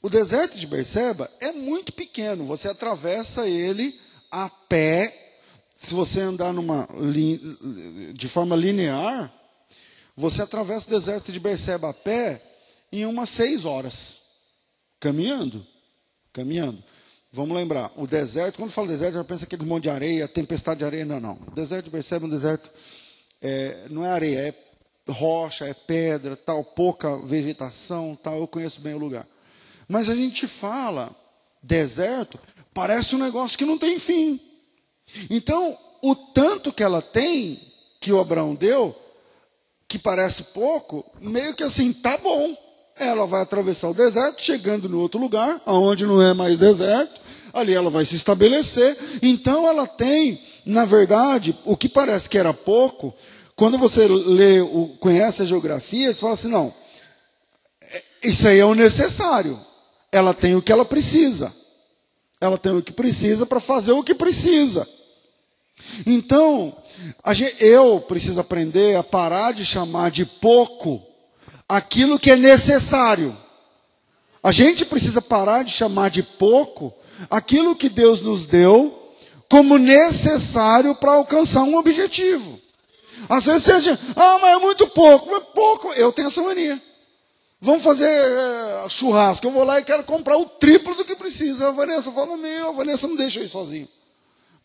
[0.01, 3.99] O deserto de Berseba é muito pequeno, você atravessa ele
[4.31, 5.13] a pé.
[5.75, 6.87] Se você andar numa,
[8.13, 9.31] de forma linear,
[10.15, 12.41] você atravessa o deserto de Berseba a pé
[12.91, 14.21] em umas seis horas,
[14.99, 15.65] caminhando.
[16.33, 16.83] Caminhando.
[17.31, 20.85] Vamos lembrar, o deserto, quando fala deserto, já pensa aquele monte de areia, tempestade de
[20.85, 21.05] areia.
[21.05, 21.39] Não, não.
[21.47, 22.69] O deserto de Berseba é um deserto
[23.41, 24.53] é, não é areia, é
[25.11, 28.39] rocha, é pedra, tal, pouca vegetação, tal.
[28.39, 29.25] Eu conheço bem o lugar.
[29.91, 31.13] Mas a gente fala
[31.61, 32.39] deserto,
[32.73, 34.39] parece um negócio que não tem fim.
[35.29, 37.59] Então, o tanto que ela tem,
[37.99, 38.95] que o Abraão deu,
[39.89, 42.55] que parece pouco, meio que assim, tá bom.
[42.95, 47.19] Ela vai atravessar o deserto, chegando no outro lugar, aonde não é mais deserto,
[47.51, 48.97] ali ela vai se estabelecer.
[49.21, 53.13] Então ela tem, na verdade, o que parece que era pouco,
[53.57, 54.59] quando você lê,
[55.01, 56.73] conhece a geografia, você fala assim, não,
[57.81, 59.59] é, isso aí é o necessário.
[60.11, 61.53] Ela tem o que ela precisa.
[62.39, 64.87] Ela tem o que precisa para fazer o que precisa.
[66.05, 66.75] Então,
[67.33, 71.01] gente, eu preciso aprender a parar de chamar de pouco
[71.67, 73.35] aquilo que é necessário.
[74.43, 76.93] A gente precisa parar de chamar de pouco
[77.29, 79.13] aquilo que Deus nos deu
[79.47, 82.59] como necessário para alcançar um objetivo.
[83.29, 85.29] Às vezes você diz, ah, mas é muito pouco.
[85.29, 86.81] Mas pouco, eu tenho essa mania.
[87.61, 89.45] Vamos fazer é, churrasco.
[89.45, 91.69] Eu vou lá e quero comprar o triplo do que precisa.
[91.69, 93.87] A Vanessa fala, meu, a Vanessa não deixa eu ir sozinho.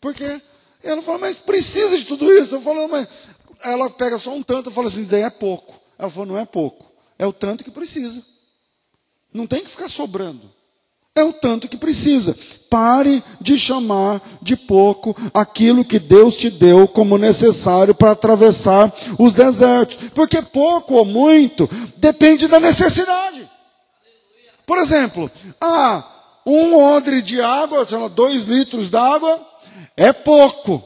[0.01, 0.41] Por quê?
[0.83, 2.55] Ela fala, mas precisa de tudo isso?
[2.55, 3.07] Eu falo, mas
[3.63, 5.79] ela pega só um tanto, eu falo assim, daí é pouco.
[5.97, 8.23] Ela falou, não é pouco, é o tanto que precisa.
[9.33, 10.51] Não tem que ficar sobrando.
[11.17, 12.37] É o tanto que precisa.
[12.69, 19.33] Pare de chamar de pouco aquilo que Deus te deu como necessário para atravessar os
[19.33, 19.97] desertos.
[20.13, 23.49] Porque pouco ou muito depende da necessidade.
[24.63, 26.07] Por exemplo, ah,
[26.45, 29.43] um odre de água, sei lá, dois litros d'água,
[29.95, 30.83] é pouco.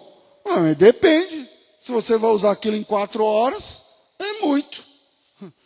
[0.48, 1.46] Ah, depende.
[1.82, 3.82] Se você vai usar aquilo em quatro horas,
[4.18, 4.82] é muito.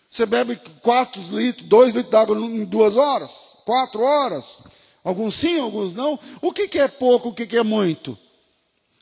[0.09, 3.54] Você bebe quatro litros, dois litros d'água em duas horas?
[3.65, 4.59] Quatro horas?
[5.03, 6.19] Alguns sim, alguns não.
[6.41, 8.17] O que, que é pouco, o que, que é muito?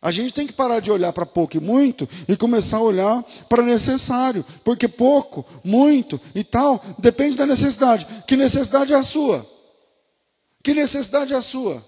[0.02, 3.24] A gente tem que parar de olhar para pouco e muito e começar a olhar
[3.48, 4.46] para necessário.
[4.64, 8.06] Porque pouco, muito e tal, depende da necessidade.
[8.28, 9.50] Que necessidade é a sua?
[10.62, 11.86] Que necessidade é a sua?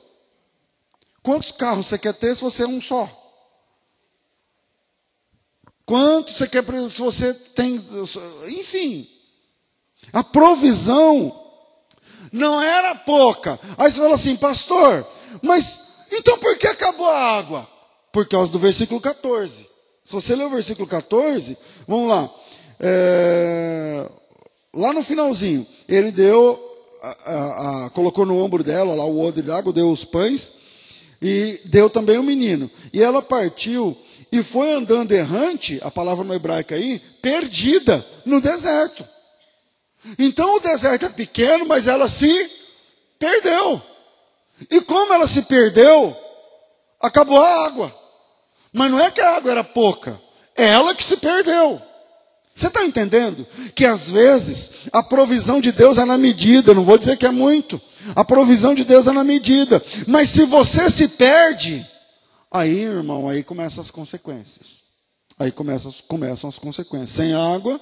[1.22, 3.10] Quantos carros você quer ter se você é um só?
[5.86, 7.86] Quantos você quer se você tem.
[8.48, 9.10] Enfim.
[10.14, 11.45] A provisão
[12.32, 13.60] não era pouca.
[13.78, 15.06] Aí você fala assim, pastor,
[15.42, 15.80] mas
[16.12, 17.68] então por que acabou a água?
[18.12, 19.68] Por causa do versículo 14.
[20.06, 21.58] Se você ler o versículo 14,
[21.88, 22.30] vamos lá.
[22.80, 24.10] É,
[24.74, 26.60] lá no finalzinho, ele deu,
[27.02, 30.54] a, a, a, colocou no ombro dela lá o odre d'água, deu os pães
[31.22, 32.70] e deu também o menino.
[32.94, 33.98] E ela partiu
[34.32, 39.08] e foi andando errante, a palavra no hebraico aí, perdida no deserto.
[40.18, 42.52] Então o deserto é pequeno, mas ela se
[43.18, 43.82] perdeu.
[44.70, 46.16] E como ela se perdeu,
[47.00, 47.96] acabou a água.
[48.72, 50.22] Mas não é que a água era pouca,
[50.56, 51.82] é ela que se perdeu.
[52.54, 53.46] Você está entendendo?
[53.76, 57.32] Que às vezes a provisão de Deus é na medida, não vou dizer que é
[57.32, 57.82] muito.
[58.16, 59.84] A provisão de Deus é na medida.
[60.08, 61.86] Mas se você se perde,
[62.50, 64.84] aí, irmão, aí começam as consequências.
[65.38, 67.10] Aí começam, começam as consequências.
[67.10, 67.80] Sem água,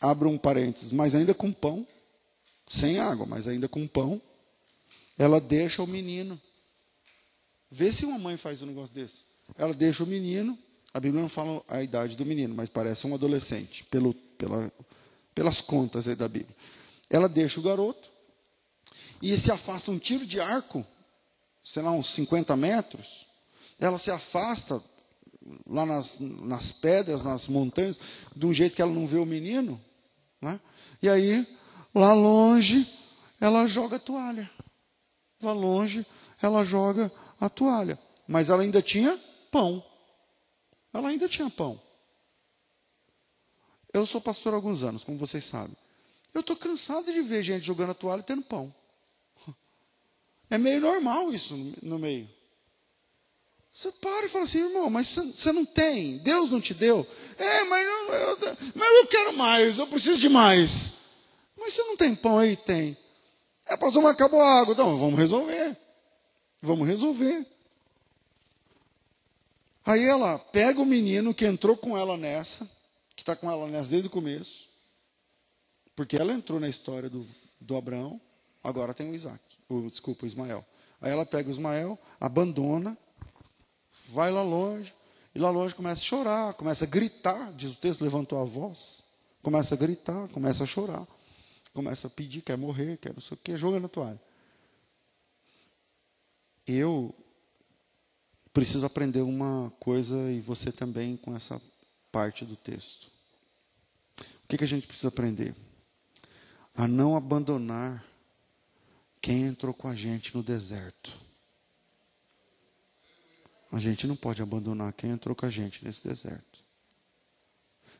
[0.00, 1.86] abra um parênteses, mas ainda com pão,
[2.66, 4.20] sem água, mas ainda com pão,
[5.18, 6.40] ela deixa o menino.
[7.70, 9.24] Vê se uma mãe faz um negócio desse.
[9.56, 10.58] Ela deixa o menino,
[10.94, 14.72] a Bíblia não fala a idade do menino, mas parece um adolescente, pelo, pela,
[15.34, 16.56] pelas contas da Bíblia.
[17.08, 18.10] Ela deixa o garoto
[19.20, 20.84] e se afasta um tiro de arco,
[21.62, 23.26] sei lá, uns 50 metros.
[23.78, 24.82] Ela se afasta
[25.66, 27.98] lá nas, nas pedras, nas montanhas,
[28.34, 29.80] de um jeito que ela não vê o menino.
[30.40, 30.60] Né?
[31.02, 31.46] E aí,
[31.94, 32.86] lá longe,
[33.40, 34.50] ela joga a toalha.
[35.42, 36.06] Lá longe,
[36.40, 37.98] ela joga a toalha.
[38.26, 39.18] Mas ela ainda tinha
[39.50, 39.84] pão.
[40.92, 41.80] Ela ainda tinha pão.
[43.92, 45.76] Eu sou pastor há alguns anos, como vocês sabem.
[46.32, 48.72] Eu estou cansado de ver gente jogando a toalha e tendo pão.
[50.52, 52.28] É meio normal isso no meio.
[53.72, 57.06] Você para e fala assim, irmão, mas você não tem, Deus não te deu.
[57.38, 58.38] É, mas, não, eu,
[58.74, 60.92] mas eu quero mais, eu preciso de mais.
[61.56, 62.56] Mas você não tem pão aí?
[62.56, 62.96] Tem.
[63.66, 64.72] É, pastor, mas acabou a água.
[64.72, 65.76] Então, vamos resolver.
[66.60, 67.46] Vamos resolver.
[69.84, 72.68] Aí ela pega o menino que entrou com ela nessa,
[73.16, 74.68] que está com ela nessa desde o começo,
[75.96, 77.26] porque ela entrou na história do,
[77.60, 78.20] do Abraão,
[78.62, 80.64] agora tem o Isaac, o, desculpa, o Ismael.
[81.00, 82.96] Aí ela pega o Ismael, abandona,
[84.12, 84.94] vai lá longe,
[85.34, 89.02] e lá longe começa a chorar, começa a gritar, diz o texto, levantou a voz,
[89.42, 91.06] começa a gritar, começa a chorar,
[91.72, 94.20] começa a pedir, quer morrer, quer não sei o quê, jogando a toalha.
[96.66, 97.14] Eu
[98.52, 101.60] preciso aprender uma coisa, e você também, com essa
[102.10, 103.08] parte do texto.
[104.44, 105.54] O que, que a gente precisa aprender?
[106.74, 108.04] A não abandonar
[109.20, 111.29] quem entrou com a gente no deserto.
[113.72, 116.64] A gente não pode abandonar quem entrou com a gente nesse deserto.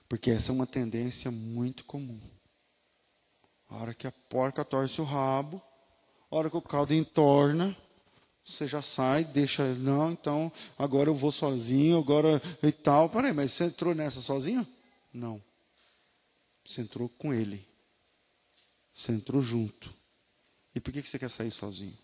[0.09, 2.21] Porque essa é uma tendência muito comum.
[3.69, 5.63] A hora que a porca torce o rabo,
[6.29, 7.77] a hora que o caldo entorna,
[8.45, 13.09] você já sai, deixa, não, então agora eu vou sozinho, agora e tal.
[13.09, 14.67] Peraí, mas você entrou nessa sozinho?
[15.13, 15.41] Não.
[16.65, 17.65] Você entrou com ele.
[18.93, 19.95] Você entrou junto.
[20.75, 21.97] E por que você quer sair sozinho?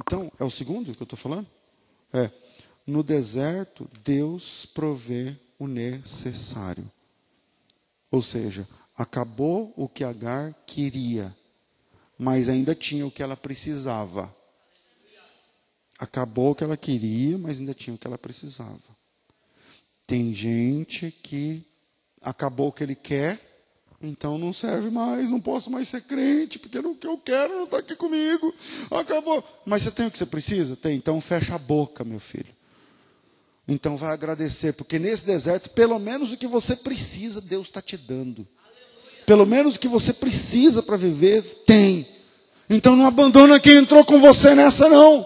[0.00, 1.48] Então, é o segundo que eu estou falando?
[2.12, 2.30] É.
[2.86, 6.90] No deserto, Deus provê o necessário.
[8.10, 11.34] Ou seja, acabou o que Agar queria,
[12.18, 14.34] mas ainda tinha o que ela precisava.
[15.98, 18.80] Acabou o que ela queria, mas ainda tinha o que ela precisava.
[20.06, 21.64] Tem gente que
[22.20, 23.51] acabou o que ele quer,
[24.02, 27.64] então não serve mais, não posso mais ser crente, porque o que eu quero não
[27.64, 28.52] está aqui comigo.
[28.90, 29.44] Acabou.
[29.64, 30.74] Mas você tem o que você precisa?
[30.74, 30.96] Tem.
[30.96, 32.52] Então fecha a boca, meu filho.
[33.68, 37.96] Então vai agradecer, porque nesse deserto, pelo menos o que você precisa, Deus está te
[37.96, 38.46] dando.
[39.24, 42.06] Pelo menos o que você precisa para viver, tem.
[42.68, 45.24] Então não abandona quem entrou com você nessa, não.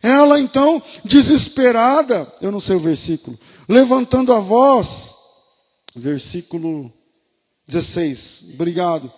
[0.00, 5.14] Ela então, desesperada, eu não sei o versículo, levantando a voz,
[5.94, 6.92] versículo
[7.70, 9.12] 16, obrigado.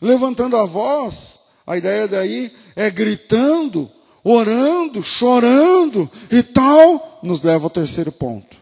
[0.00, 3.90] Levantando a voz, a ideia daí é gritando,
[4.24, 8.56] orando, chorando e tal, nos leva ao terceiro ponto.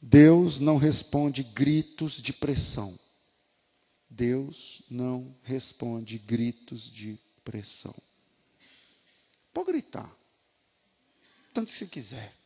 [0.00, 2.98] Deus não responde gritos de pressão.
[4.10, 7.94] Deus não responde gritos de pressão.
[9.54, 10.14] Pode gritar.
[11.54, 12.41] Tanto que você quiser.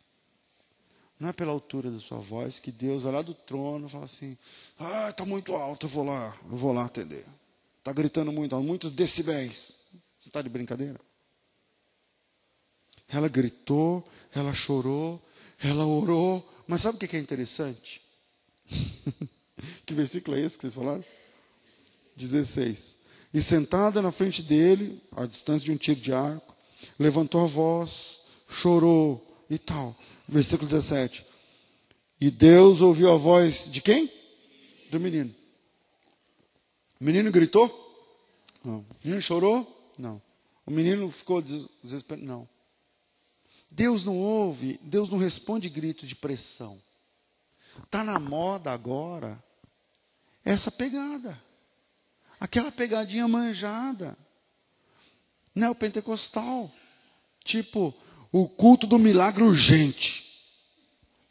[1.18, 4.04] Não é pela altura da sua voz que Deus vai lá do trono e fala
[4.04, 4.36] assim:
[4.78, 7.24] Ah, está muito alto, eu vou lá, eu vou lá atender.
[7.78, 9.74] Está gritando muito, muitos decibéis.
[10.20, 11.00] Você está de brincadeira?
[13.08, 15.22] Ela gritou, ela chorou,
[15.62, 16.46] ela orou.
[16.66, 18.02] Mas sabe o que é interessante?
[19.86, 21.04] que versículo é esse que vocês falaram?
[22.16, 22.96] 16.
[23.32, 26.54] E sentada na frente dele, à distância de um tiro de arco,
[26.98, 29.96] levantou a voz, chorou e tal.
[30.28, 31.24] Versículo 17.
[32.20, 34.10] E Deus ouviu a voz de quem?
[34.90, 35.34] Do menino.
[37.00, 37.68] O menino gritou?
[38.64, 38.78] Não.
[38.78, 39.92] O menino chorou?
[39.98, 40.20] Não.
[40.64, 42.26] O menino ficou desesperado?
[42.26, 42.48] Não.
[43.70, 46.80] Deus não ouve, Deus não responde grito de pressão.
[47.84, 49.42] Está na moda agora
[50.44, 51.38] essa pegada.
[52.40, 54.16] Aquela pegadinha manjada
[55.54, 56.70] neopentecostal.
[57.42, 57.94] Tipo,
[58.38, 60.24] o culto do milagre urgente.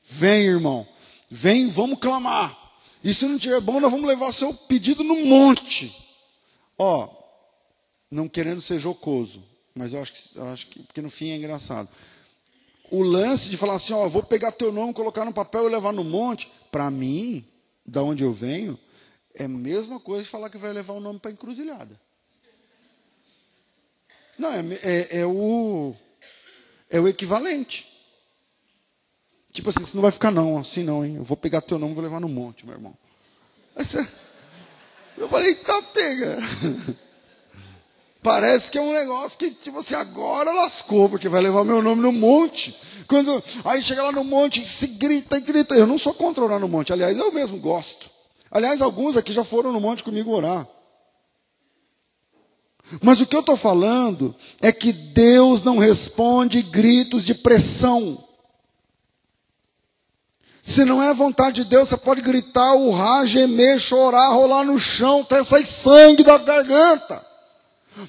[0.04, 0.88] Vem, irmão.
[1.30, 2.58] Vem, vamos clamar.
[3.04, 5.96] E se não tiver bom, nós vamos levar seu pedido no monte.
[6.76, 7.08] Ó,
[8.10, 9.44] não querendo ser jocoso,
[9.76, 11.88] mas eu acho que, eu acho que porque no fim é engraçado.
[12.90, 15.94] O lance de falar assim, ó, vou pegar teu nome, colocar no papel e levar
[15.94, 17.46] no monte, para mim,
[17.86, 18.80] da onde eu venho,
[19.36, 22.02] é a mesma coisa de falar que vai levar o nome para encruzilhada.
[24.38, 25.96] Não, é, é, é, o,
[26.96, 27.86] é o equivalente.
[29.52, 31.16] Tipo assim, você não vai ficar não, assim não, hein?
[31.16, 32.94] Eu vou pegar teu nome e vou levar no monte, meu irmão.
[33.76, 34.06] Você,
[35.18, 36.38] eu falei, tá, pega.
[38.24, 42.02] Parece que é um negócio que, tipo assim, agora lascou, porque vai levar meu nome
[42.02, 42.76] no monte.
[43.08, 45.76] Quando, aí chega lá no monte, se grita e grita.
[45.76, 48.10] Eu não sou contra orar no monte, aliás, eu mesmo gosto.
[48.50, 50.68] Aliás, alguns aqui já foram no monte comigo orar.
[53.02, 58.24] Mas o que eu estou falando é que Deus não responde gritos de pressão.
[60.62, 65.22] Se não é vontade de Deus, você pode gritar, urrar, gemer, chorar, rolar no chão,
[65.22, 67.24] até sair sangue da garganta.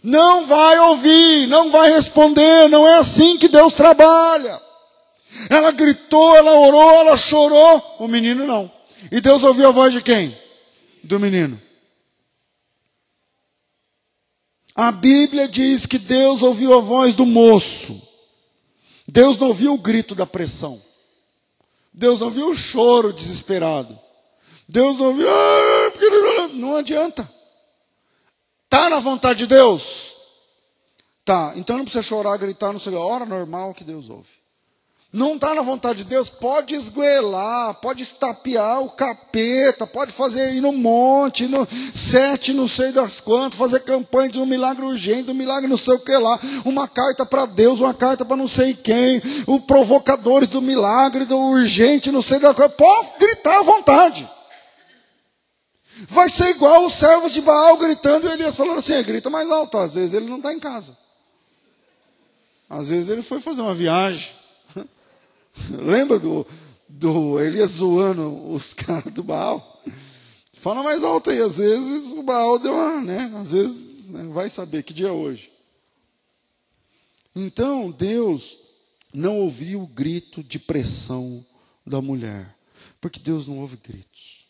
[0.02, 4.60] Não vai ouvir, não vai responder, não é assim que Deus trabalha.
[5.50, 8.70] Ela gritou, ela orou, ela chorou, o menino não.
[9.12, 10.36] E Deus ouviu a voz de quem?
[11.04, 11.60] Do menino.
[14.76, 18.00] A Bíblia diz que Deus ouviu a voz do moço.
[19.08, 20.82] Deus não ouviu o grito da pressão.
[21.94, 23.98] Deus não viu o choro desesperado.
[24.68, 25.26] Deus não viu.
[26.52, 27.26] Não adianta.
[28.64, 30.14] Está na vontade de Deus?
[31.24, 31.54] Tá.
[31.56, 33.00] Então não precisa chorar, gritar, não sei lá.
[33.00, 34.28] Hora normal que Deus ouve.
[35.12, 40.60] Não está na vontade de Deus, pode esgoelar, pode estapear o capeta, pode fazer ir
[40.60, 45.34] no monte, no sete, não sei das quantas, fazer campanha de um milagre urgente, um
[45.34, 48.74] milagre não sei o que lá, uma carta para Deus, uma carta para não sei
[48.74, 54.28] quem, o provocadores do milagre, do urgente, não sei da coisa, pode gritar à vontade.
[56.08, 59.78] Vai ser igual os servos de Baal gritando e Elias falando assim, grita mais alto,
[59.78, 60.94] às vezes ele não está em casa.
[62.68, 64.30] Às vezes ele foi fazer uma viagem.
[65.82, 66.46] Lembra do,
[66.88, 69.82] do Elias zoando os caras do Baal?
[70.52, 73.32] Fala mais alto aí, às vezes o Baal deu uma, né?
[73.40, 75.52] Às vezes né, vai saber que dia é hoje.
[77.34, 78.58] Então Deus
[79.12, 81.44] não ouviu o grito de pressão
[81.86, 82.56] da mulher,
[83.00, 84.46] porque Deus não ouve gritos.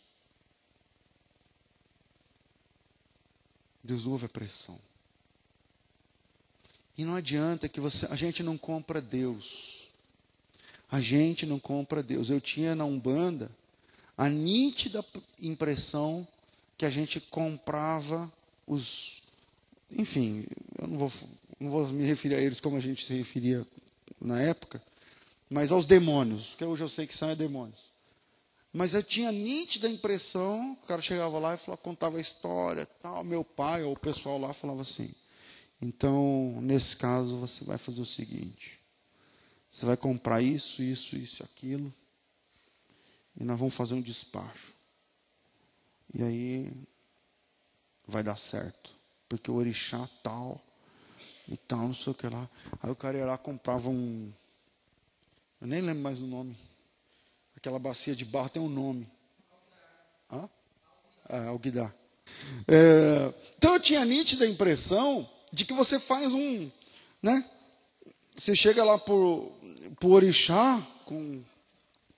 [3.83, 4.79] Deus ouve a pressão.
[6.99, 9.76] E não adianta que você, a gente não compra Deus.
[10.91, 12.31] A gente não compra Deus.
[12.31, 13.51] Eu tinha na Umbanda
[14.17, 15.05] a nítida
[15.41, 16.27] impressão
[16.77, 18.31] que a gente comprava
[18.67, 19.23] os.
[19.91, 20.47] Enfim,
[20.79, 21.13] eu não vou,
[21.61, 23.67] não vou me referir a eles como a gente se referia
[24.21, 24.83] na época,
[25.49, 27.95] mas aos demônios, que hoje eu sei que são é demônios.
[28.73, 33.25] Mas eu tinha nítida impressão, o cara chegava lá e falava, contava a história, tal,
[33.25, 35.11] meu pai ou o pessoal lá falava assim:
[35.81, 38.79] então, nesse caso, você vai fazer o seguinte:
[39.77, 41.93] você vai comprar isso, isso, isso, aquilo,
[43.39, 44.73] e nós vamos fazer um despacho.
[46.15, 46.73] E aí
[48.09, 48.95] vai dar certo,
[49.29, 50.59] porque o orixá tal
[51.47, 52.49] e tal, não sei o que lá.
[52.83, 54.33] Aí o cara ia lá comprava um,
[55.61, 56.57] eu nem lembro mais o nome.
[57.55, 59.07] Aquela bacia de barro tem um nome.
[60.33, 60.49] Hã?
[61.29, 61.95] Ah, Alguidar.
[62.67, 66.71] É, então eu tinha nítida impressão de que você faz um,
[67.23, 67.45] né?
[68.37, 69.51] Você chega lá por,
[69.99, 71.43] por orixá, com,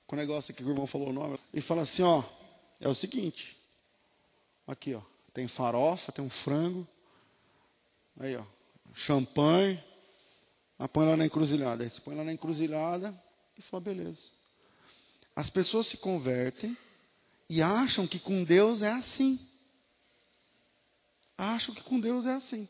[0.07, 2.25] com o negócio aqui que o irmão falou o nome, e fala assim, ó,
[2.81, 3.57] é o seguinte,
[4.67, 5.01] aqui, ó,
[5.33, 6.87] tem farofa, tem um frango,
[8.19, 8.43] aí, ó,
[8.93, 9.83] champanhe,
[10.77, 13.15] aí põe lá na encruzilhada, aí você põe lá na encruzilhada
[13.57, 14.31] e fala, beleza.
[15.37, 16.77] As pessoas se convertem
[17.49, 19.39] e acham que com Deus é assim.
[21.37, 22.69] Acham que com Deus é assim.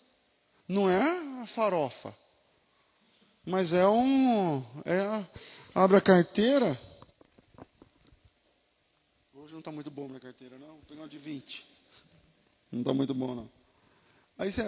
[0.69, 2.15] Não é a farofa.
[3.49, 4.59] Mas é um.
[4.85, 5.25] É,
[5.75, 6.79] abre a carteira.
[9.33, 10.67] Hoje não está muito bom minha carteira, não.
[10.67, 11.67] Vou pegar uma de 20.
[12.71, 13.51] Não está muito bom, não.
[14.37, 14.63] Aí você,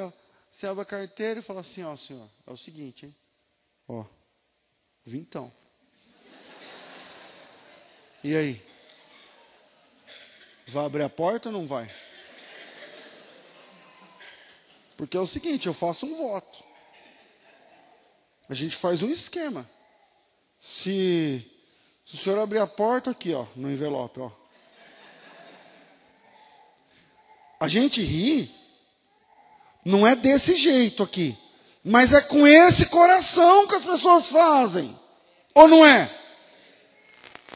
[0.50, 3.14] você abre a carteira e fala assim, ó, senhor, é o seguinte, hein?
[3.86, 4.02] Ó,
[5.04, 5.52] vintão.
[8.24, 8.66] E aí?
[10.68, 11.94] Vai abrir a porta ou não vai?
[14.96, 16.69] Porque é o seguinte, eu faço um voto.
[18.50, 19.64] A gente faz um esquema.
[20.58, 21.48] Se,
[22.04, 24.32] se o senhor abrir a porta aqui, ó, no envelope, ó.
[27.60, 28.52] A gente ri,
[29.84, 31.38] não é desse jeito aqui,
[31.84, 34.98] mas é com esse coração que as pessoas fazem.
[35.54, 36.12] Ou não é?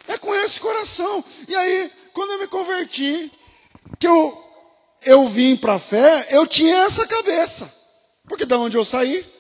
[0.07, 1.25] É com esse coração.
[1.49, 3.33] E aí, quando eu me converti,
[3.99, 4.45] que eu
[5.03, 7.75] eu vim para a fé, eu tinha essa cabeça.
[8.29, 9.34] Porque da onde eu saí,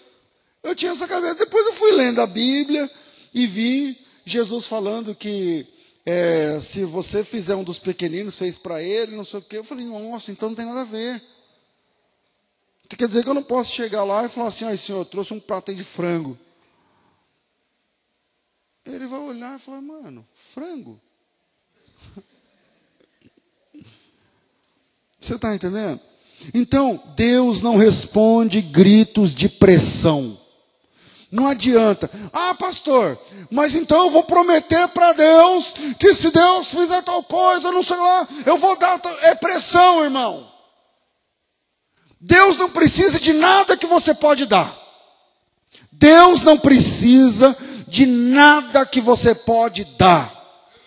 [0.64, 1.34] eu tinha essa cabeça.
[1.34, 2.90] Depois eu fui lendo a Bíblia
[3.32, 5.66] e vi Jesus falando que
[6.06, 9.58] é, se você fizer um dos pequeninos, fez para ele, não sei o quê.
[9.58, 11.22] Eu falei, nossa, então não tem nada a ver.
[12.88, 15.34] Quer dizer que eu não posso chegar lá e falar assim, ai senhor, eu trouxe
[15.34, 16.38] um prato de frango.
[18.86, 21.00] Ele vai olhar e falar, mano, frango?
[25.20, 26.00] Você está entendendo?
[26.52, 30.43] Então, Deus não responde gritos de pressão.
[31.34, 32.08] Não adianta.
[32.32, 33.18] Ah, pastor,
[33.50, 37.96] mas então eu vou prometer para Deus que se Deus fizer tal coisa, não sei
[37.96, 39.00] lá, eu vou dar.
[39.20, 40.48] É pressão, irmão.
[42.20, 44.78] Deus não precisa de nada que você pode dar.
[45.90, 47.56] Deus não precisa
[47.88, 50.32] de nada que você pode dar.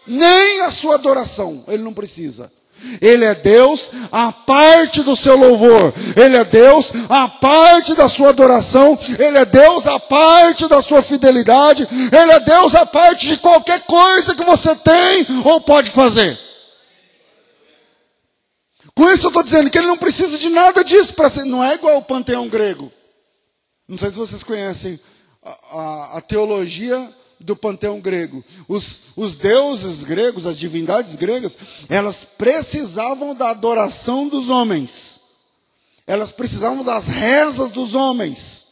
[0.07, 2.49] Nem a sua adoração, Ele não precisa.
[3.01, 8.30] Ele é Deus a parte do seu louvor, Ele é Deus a parte da sua
[8.30, 13.38] adoração, Ele é Deus a parte da sua fidelidade, Ele é Deus a parte de
[13.38, 16.38] qualquer coisa que você tem ou pode fazer.
[18.97, 21.63] Com isso eu estou dizendo que ele não precisa de nada disso para ser, não
[21.63, 22.91] é igual o panteão grego.
[23.88, 24.99] Não sei se vocês conhecem
[25.43, 27.07] a, a, a teologia
[27.39, 28.43] do panteão grego.
[28.67, 31.57] Os, os deuses gregos, as divindades gregas,
[31.89, 35.19] elas precisavam da adoração dos homens.
[36.05, 38.65] Elas precisavam das rezas dos homens.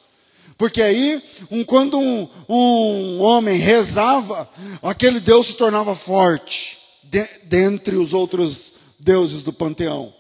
[0.57, 4.49] Porque aí, um, quando um, um, homem rezava,
[4.81, 10.13] aquele Deus se tornava forte de, dentre os outros deuses do panteão.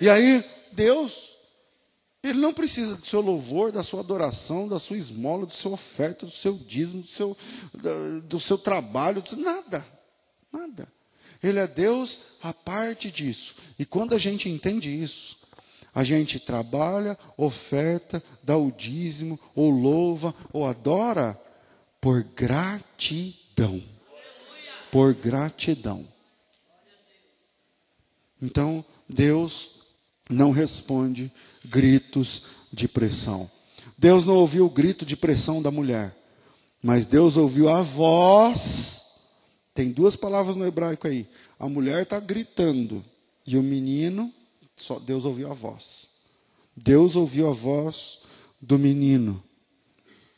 [0.00, 1.35] E aí, Deus,
[2.26, 6.26] ele não precisa do seu louvor, da sua adoração, da sua esmola, do seu oferta,
[6.26, 7.36] do seu dízimo, do seu,
[8.24, 9.86] do, seu trabalho, nada,
[10.52, 10.88] nada.
[11.42, 13.54] Ele é Deus a parte disso.
[13.78, 15.38] E quando a gente entende isso,
[15.94, 21.40] a gente trabalha, oferta, dá o dízimo, ou louva, ou adora,
[22.00, 23.82] por gratidão.
[24.90, 26.06] Por gratidão.
[28.40, 29.75] Então, Deus
[30.30, 31.32] não responde
[31.64, 33.50] gritos de pressão.
[33.96, 36.16] Deus não ouviu o grito de pressão da mulher,
[36.82, 39.04] mas Deus ouviu a voz.
[39.72, 41.28] Tem duas palavras no hebraico aí.
[41.58, 43.04] A mulher está gritando
[43.46, 44.32] e o menino,
[44.76, 46.08] só Deus ouviu a voz.
[46.76, 48.22] Deus ouviu a voz
[48.60, 49.42] do menino.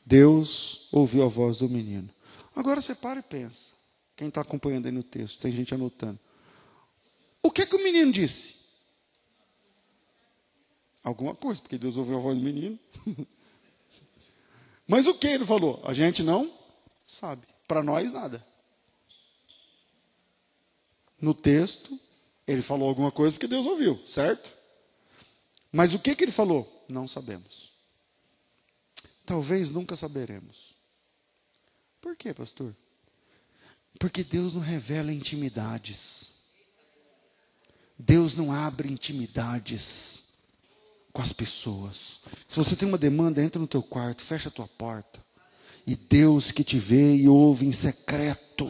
[0.07, 2.09] Deus ouviu a voz do menino.
[2.55, 3.73] Agora você para e pensa.
[4.17, 6.19] Quem está acompanhando aí no texto, tem gente anotando.
[7.43, 8.58] O que, que o menino disse?
[11.09, 12.79] Alguma coisa, porque Deus ouviu a voz do menino.
[14.87, 15.81] Mas o que ele falou?
[15.83, 16.53] A gente não
[17.07, 17.47] sabe.
[17.67, 18.47] Para nós, nada.
[21.19, 21.99] No texto,
[22.47, 24.53] ele falou alguma coisa porque Deus ouviu, certo?
[25.73, 26.85] Mas o que, que ele falou?
[26.87, 27.73] Não sabemos.
[29.25, 30.77] Talvez nunca saberemos.
[32.03, 32.77] Por quê, pastor?
[33.99, 36.35] Porque Deus não revela intimidades.
[37.99, 40.28] Deus não abre intimidades
[41.19, 42.21] com as pessoas.
[42.47, 45.19] Se você tem uma demanda, entra no teu quarto, fecha a tua porta.
[45.85, 48.68] E Deus que te vê e ouve em secreto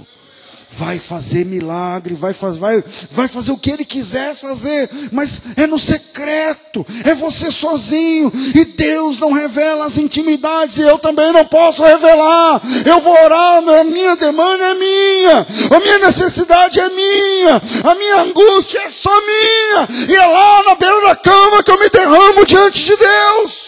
[0.70, 5.66] vai fazer milagre, vai, faz, vai, vai fazer o que ele quiser fazer, mas é
[5.66, 11.44] no secreto, é você sozinho, e Deus não revela as intimidades, e eu também não
[11.44, 12.60] posso revelar.
[12.84, 18.20] Eu vou orar, a minha demanda é minha, a minha necessidade é minha, a minha
[18.22, 22.46] angústia é só minha, e é lá na beira da cama que eu me derramo
[22.46, 23.67] diante de Deus.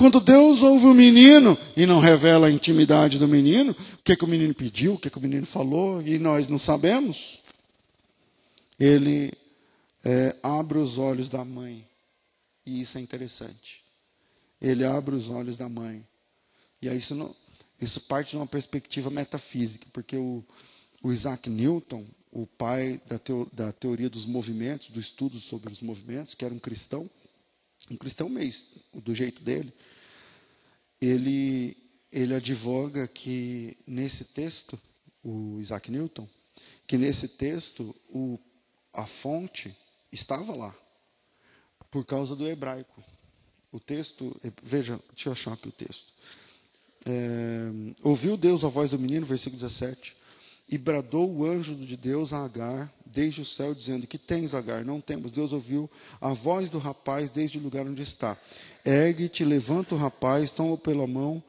[0.00, 4.24] Quando Deus ouve o menino e não revela a intimidade do menino, o que, que
[4.24, 7.42] o menino pediu, o que, que o menino falou, e nós não sabemos,
[8.78, 9.30] ele
[10.02, 11.86] é, abre os olhos da mãe.
[12.64, 13.84] E isso é interessante.
[14.58, 16.02] Ele abre os olhos da mãe.
[16.80, 17.36] E aí isso, não,
[17.78, 20.42] isso parte de uma perspectiva metafísica, porque o,
[21.02, 25.82] o Isaac Newton, o pai da, teo, da teoria dos movimentos, do estudo sobre os
[25.82, 27.06] movimentos, que era um cristão,
[27.90, 28.50] um cristão meio
[28.94, 29.70] do jeito dele,
[31.00, 31.76] ele,
[32.12, 34.78] ele advoga que nesse texto,
[35.22, 36.28] o Isaac Newton,
[36.86, 38.38] que nesse texto o,
[38.92, 39.74] a fonte
[40.12, 40.74] estava lá,
[41.90, 43.02] por causa do hebraico.
[43.72, 46.12] O texto, veja, deixa eu achar aqui o texto.
[47.06, 47.70] É,
[48.02, 50.16] ouviu Deus a voz do menino, versículo 17,
[50.68, 54.84] e bradou o anjo de Deus a Agar desde o céu, dizendo: Que tens, Agar?
[54.84, 55.32] Não temos.
[55.32, 55.90] Deus ouviu
[56.20, 58.36] a voz do rapaz desde o lugar onde está.
[58.84, 61.42] Ergue-te, levanta o rapaz, toma-o pela mão,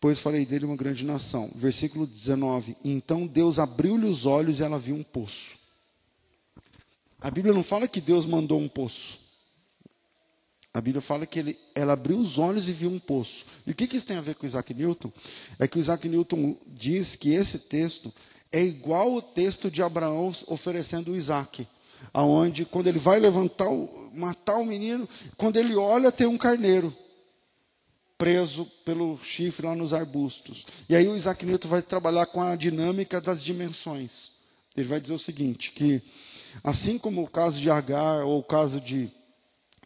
[0.00, 1.50] pois farei dele uma grande nação.
[1.54, 2.76] Versículo 19.
[2.84, 5.56] Então Deus abriu-lhe os olhos e ela viu um poço.
[7.20, 9.18] A Bíblia não fala que Deus mandou um poço.
[10.72, 13.44] A Bíblia fala que ele, ela abriu os olhos e viu um poço.
[13.66, 15.10] E o que, que isso tem a ver com Isaac Newton?
[15.58, 18.14] É que o Isaac Newton diz que esse texto
[18.52, 21.66] é igual o texto de Abraão oferecendo Isaac
[22.12, 23.68] aonde quando ele vai levantar,
[24.14, 26.94] matar o menino, quando ele olha tem um carneiro
[28.18, 30.66] preso pelo chifre lá nos arbustos.
[30.88, 34.32] E aí o Isaac Newton vai trabalhar com a dinâmica das dimensões.
[34.76, 36.02] Ele vai dizer o seguinte, que
[36.64, 39.08] assim como o caso de Agar, ou o caso de,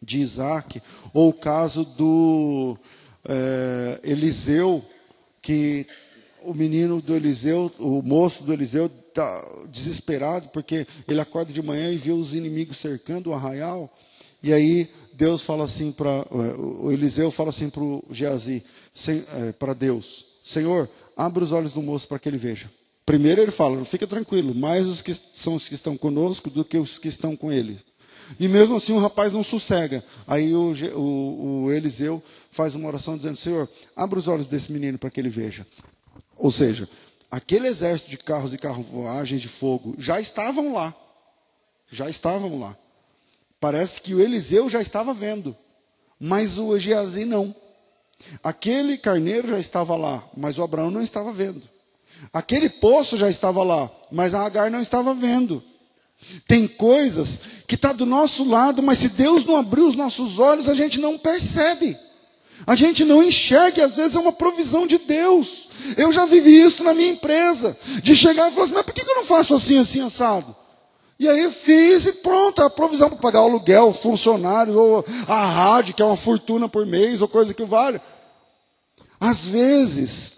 [0.01, 0.81] de Isaac,
[1.13, 2.77] ou o caso do
[3.25, 4.83] é, Eliseu,
[5.41, 5.87] que
[6.45, 11.91] o menino do Eliseu, o moço do Eliseu, está desesperado porque ele acorda de manhã
[11.91, 13.91] e vê os inimigos cercando o arraial.
[14.41, 18.63] E aí Deus fala assim para o Eliseu fala assim para o Geazi,
[19.07, 22.69] é, para Deus: Senhor, abre os olhos do moço para que ele veja.
[23.05, 26.77] Primeiro ele fala: fica tranquilo, mais os que são os que estão conosco do que
[26.77, 27.79] os que estão com ele.
[28.39, 30.03] E mesmo assim o rapaz não sossega.
[30.25, 34.97] Aí o, o, o Eliseu faz uma oração dizendo: Senhor, abre os olhos desse menino
[34.97, 35.65] para que ele veja.
[36.43, 36.89] Ou seja,
[37.31, 40.93] aquele exército de carros e carruagens de fogo já estavam lá.
[41.89, 42.77] Já estavam lá.
[43.61, 45.55] Parece que o Eliseu já estava vendo,
[46.19, 47.55] mas o Geazi não.
[48.43, 51.61] Aquele carneiro já estava lá, mas o Abraão não estava vendo.
[52.33, 55.63] Aquele poço já estava lá, mas a Agar não estava vendo.
[56.45, 60.67] Tem coisas que está do nosso lado, mas se Deus não abrir os nossos olhos,
[60.67, 61.97] a gente não percebe.
[62.65, 65.69] A gente não enxerga às vezes é uma provisão de Deus.
[65.97, 67.77] Eu já vivi isso na minha empresa.
[68.01, 70.55] De chegar e falar assim, mas por que eu não faço assim, assim, assado?
[71.19, 75.45] E aí fiz e pronto, a provisão para pagar o aluguel, os funcionários, ou a
[75.45, 78.01] rádio, que é uma fortuna por mês, ou coisa que vale.
[79.19, 80.33] Às vezes,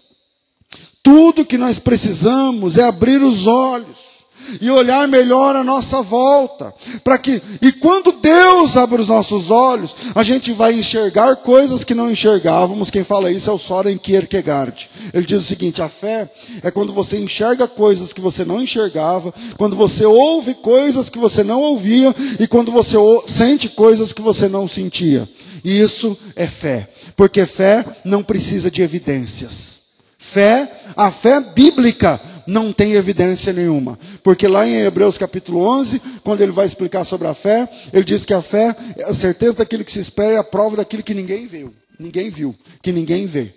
[1.02, 4.15] tudo que nós precisamos é abrir os olhos
[4.60, 9.96] e olhar melhor a nossa volta, para que e quando Deus abre os nossos olhos,
[10.14, 12.90] a gente vai enxergar coisas que não enxergávamos.
[12.90, 14.88] Quem fala isso é o Soren Kierkegaard.
[15.12, 16.30] Ele diz o seguinte: a fé
[16.62, 21.42] é quando você enxerga coisas que você não enxergava, quando você ouve coisas que você
[21.42, 25.28] não ouvia e quando você sente coisas que você não sentia.
[25.64, 29.76] E isso é fé, porque fé não precisa de evidências.
[30.18, 33.98] Fé, a fé bíblica não tem evidência nenhuma.
[34.22, 38.24] Porque lá em Hebreus capítulo 11, quando ele vai explicar sobre a fé, ele diz
[38.24, 41.14] que a fé é a certeza daquilo que se espera e a prova daquilo que
[41.14, 41.74] ninguém viu.
[41.98, 43.54] Ninguém viu, que ninguém vê,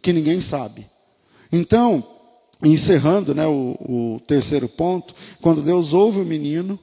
[0.00, 0.86] que ninguém sabe.
[1.52, 2.02] Então,
[2.62, 6.78] encerrando né, o, o terceiro ponto, quando Deus ouve o menino,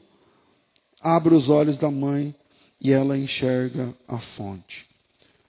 [1.01, 2.35] abre os olhos da mãe
[2.79, 4.87] e ela enxerga a fonte.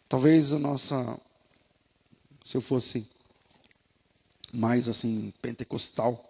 [0.08, 1.18] Talvez a nossa,
[2.44, 3.06] se eu fosse
[4.52, 6.28] mais assim pentecostal,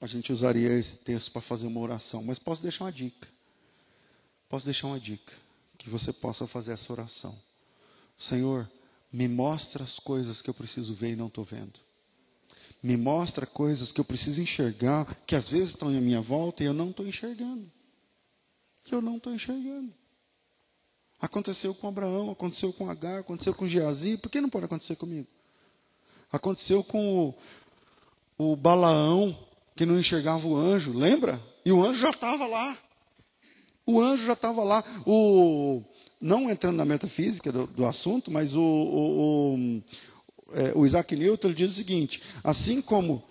[0.00, 2.22] a gente usaria esse texto para fazer uma oração.
[2.22, 3.28] Mas posso deixar uma dica.
[4.48, 5.32] Posso deixar uma dica
[5.78, 7.34] que você possa fazer essa oração.
[8.16, 8.70] Senhor,
[9.12, 11.80] me mostra as coisas que eu preciso ver e não estou vendo.
[12.82, 16.66] Me mostra coisas que eu preciso enxergar, que às vezes estão à minha volta e
[16.66, 17.70] eu não estou enxergando.
[18.82, 19.92] Que eu não estou enxergando.
[21.18, 25.26] Aconteceu com Abraão, aconteceu com Agar, aconteceu com Geazi, por que não pode acontecer comigo?
[26.34, 27.32] Aconteceu com
[28.36, 29.38] o, o Balaão,
[29.76, 31.40] que não enxergava o anjo, lembra?
[31.64, 32.76] E o anjo já estava lá.
[33.86, 34.82] O anjo já estava lá.
[35.06, 35.80] O,
[36.20, 39.82] não entrando na metafísica do, do assunto, mas o, o, o,
[40.54, 43.22] é, o Isaac Newton diz o seguinte: assim como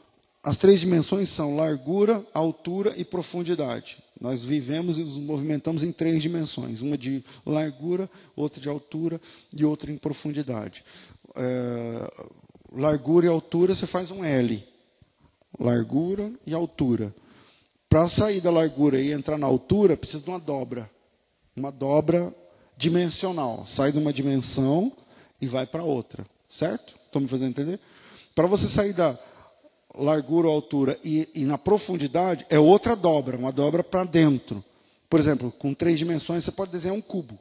[0.41, 3.97] as três dimensões são largura, altura e profundidade.
[4.17, 9.19] Nós vivemos e nos movimentamos em três dimensões: uma de largura, outra de altura
[9.51, 10.85] e outra em profundidade.
[11.35, 12.33] É,
[12.73, 14.65] largura e altura, você faz um L.
[15.59, 17.13] Largura e altura.
[17.87, 20.89] Para sair da largura e entrar na altura, precisa de uma dobra.
[21.55, 22.33] Uma dobra
[22.75, 23.65] dimensional.
[23.67, 24.91] Sai de uma dimensão
[25.39, 26.25] e vai para outra.
[26.49, 26.95] Certo?
[27.05, 27.79] Estão me fazendo entender?
[28.33, 29.17] Para você sair da
[29.95, 33.37] largura ou altura e, e na profundidade, é outra dobra.
[33.37, 34.63] Uma dobra para dentro.
[35.07, 37.37] Por exemplo, com três dimensões, você pode desenhar um cubo.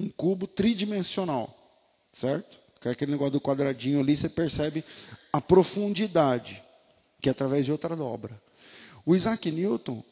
[0.00, 1.56] Um cubo tridimensional.
[2.12, 2.61] Certo?
[2.88, 4.84] É aquele negócio do quadradinho ali, você percebe
[5.32, 6.62] a profundidade,
[7.20, 8.40] que é através de outra dobra.
[9.06, 10.02] O Isaac Newton,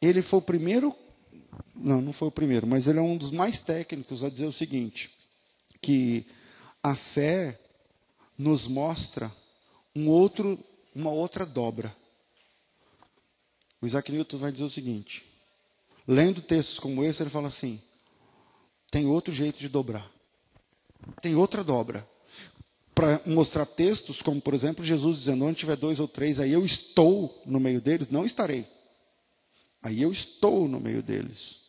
[0.00, 0.94] ele foi o primeiro,
[1.74, 4.52] não, não foi o primeiro, mas ele é um dos mais técnicos a dizer o
[4.52, 5.10] seguinte,
[5.80, 6.26] que
[6.82, 7.58] a fé
[8.36, 9.32] nos mostra
[9.96, 10.58] um outro,
[10.94, 11.94] uma outra dobra.
[13.80, 15.24] O Isaac Newton vai dizer o seguinte:
[16.06, 17.80] lendo textos como esse, ele fala assim:
[18.90, 20.10] tem outro jeito de dobrar,
[21.22, 22.06] tem outra dobra
[22.98, 26.66] para mostrar textos, como por exemplo Jesus dizendo: onde tiver dois ou três, aí eu
[26.66, 28.66] estou no meio deles, não estarei.
[29.80, 31.60] Aí eu estou no meio deles.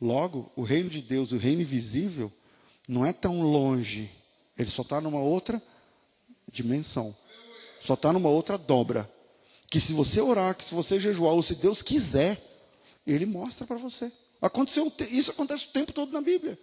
[0.00, 2.32] Logo, o reino de Deus, o reino invisível,
[2.88, 4.10] não é tão longe.
[4.58, 5.62] Ele só está numa outra
[6.50, 7.14] dimensão.
[7.78, 9.10] Só está numa outra dobra.
[9.68, 12.42] Que se você orar, que se você jejuar, ou se Deus quiser,
[13.06, 14.10] Ele mostra para você.
[14.40, 16.58] Aconteceu, isso acontece o tempo todo na Bíblia.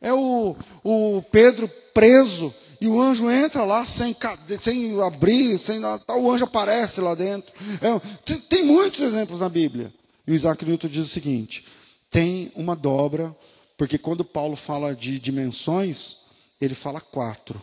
[0.00, 4.16] É o, o Pedro preso e o anjo entra lá sem,
[4.58, 7.52] sem abrir, sem tá, o anjo aparece lá dentro.
[7.82, 9.92] É, tem, muitos exemplos na Bíblia.
[10.26, 11.66] E o Isaac Newton diz o seguinte:
[12.08, 13.36] tem uma dobra,
[13.76, 16.16] porque quando Paulo fala de dimensões,
[16.58, 17.60] ele fala quatro.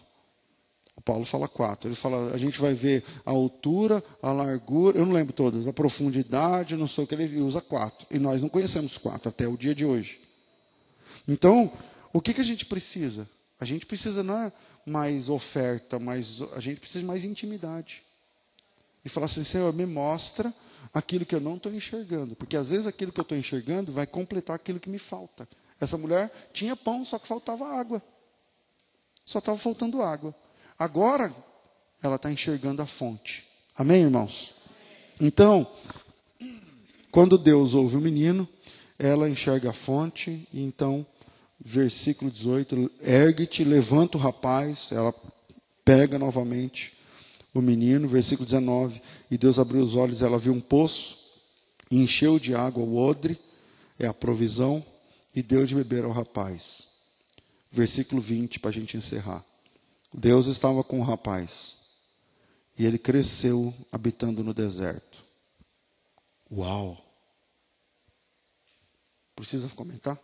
[0.95, 1.87] O Paulo fala quatro.
[1.87, 5.73] Ele fala, a gente vai ver a altura, a largura, eu não lembro todas, a
[5.73, 8.05] profundidade, não sei o que, ele usa quatro.
[8.11, 10.19] E nós não conhecemos quatro até o dia de hoje.
[11.27, 11.71] Então,
[12.13, 13.27] o que, que a gente precisa?
[13.59, 14.51] A gente precisa não é
[14.87, 18.01] mais oferta, mas a gente precisa de mais intimidade.
[19.03, 20.53] E falar assim, Senhor, me mostra
[20.93, 22.35] aquilo que eu não estou enxergando.
[22.35, 25.47] Porque às vezes aquilo que eu estou enxergando vai completar aquilo que me falta.
[25.79, 28.01] Essa mulher tinha pão, só que faltava água.
[29.25, 30.33] Só estava faltando água.
[30.79, 31.33] Agora
[32.01, 33.45] ela está enxergando a fonte.
[33.75, 34.55] Amém, irmãos?
[35.19, 35.67] Então,
[37.11, 38.47] quando Deus ouve o menino,
[38.97, 41.05] ela enxerga a fonte, e então
[41.67, 44.91] versículo 18: ergue-te, levanta o rapaz.
[44.91, 45.13] Ela
[45.83, 46.93] pega novamente
[47.53, 48.07] o menino.
[48.07, 51.27] Versículo 19: e Deus abriu os olhos, ela viu um poço
[51.89, 53.39] encheu de água o odre,
[53.97, 54.85] é a provisão,
[55.35, 56.87] e deu de beber ao rapaz.
[57.71, 59.43] Versículo 20, para a gente encerrar.
[60.13, 61.77] Deus estava com o rapaz,
[62.77, 65.23] e ele cresceu habitando no deserto.
[66.51, 66.97] Uau!
[69.35, 70.19] Precisa comentar?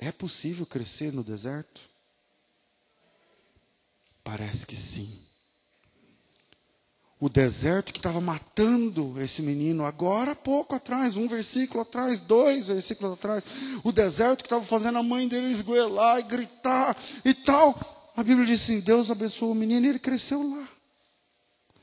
[0.00, 1.82] É possível crescer no deserto?
[4.24, 5.20] Parece que sim.
[7.20, 13.12] O deserto que estava matando esse menino, agora pouco atrás, um versículo atrás, dois versículos
[13.12, 13.44] atrás,
[13.84, 18.12] o deserto que estava fazendo a mãe dele esgoelar e gritar e tal.
[18.16, 20.66] A Bíblia diz assim: Deus abençoou o menino e ele cresceu lá.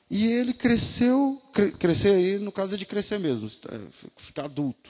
[0.09, 3.79] E ele cresceu, cre, crescer aí, no caso é de crescer mesmo, é,
[4.15, 4.89] ficar adulto.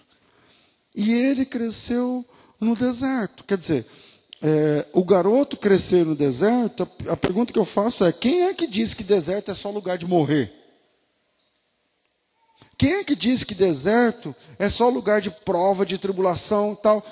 [0.95, 2.25] E ele cresceu
[2.59, 3.43] no deserto.
[3.43, 3.85] Quer dizer,
[4.41, 8.67] é, o garoto crescer no deserto, a, pergunta que eu faço é: quem é que
[8.67, 10.53] diz que deserto é só lugar de morrer?
[12.77, 17.03] Quem é que diz que deserto é só lugar de prova, de tribulação tal?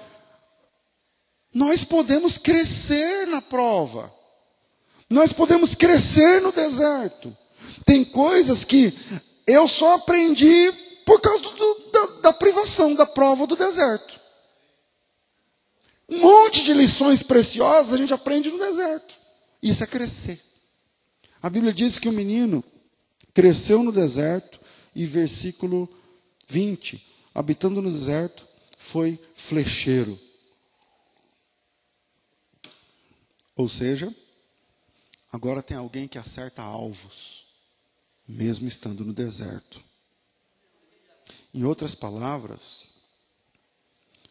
[1.51, 4.13] Nós podemos crescer na prova.
[5.09, 7.35] Nós podemos crescer no deserto.
[7.83, 8.95] Tem coisas que
[9.47, 10.71] eu só aprendi
[11.05, 14.19] por causa do, da, da privação, da prova do deserto.
[16.07, 19.15] Um monte de lições preciosas a gente aprende no deserto.
[19.61, 20.41] Isso é crescer.
[21.41, 22.63] A Bíblia diz que o menino
[23.33, 24.59] cresceu no deserto
[24.95, 25.89] e versículo
[26.47, 28.47] 20, habitando no deserto,
[28.77, 30.19] foi flecheiro.
[33.55, 34.13] Ou seja,
[35.31, 37.45] agora tem alguém que acerta alvos,
[38.27, 39.83] mesmo estando no deserto.
[41.53, 42.94] Em outras palavras,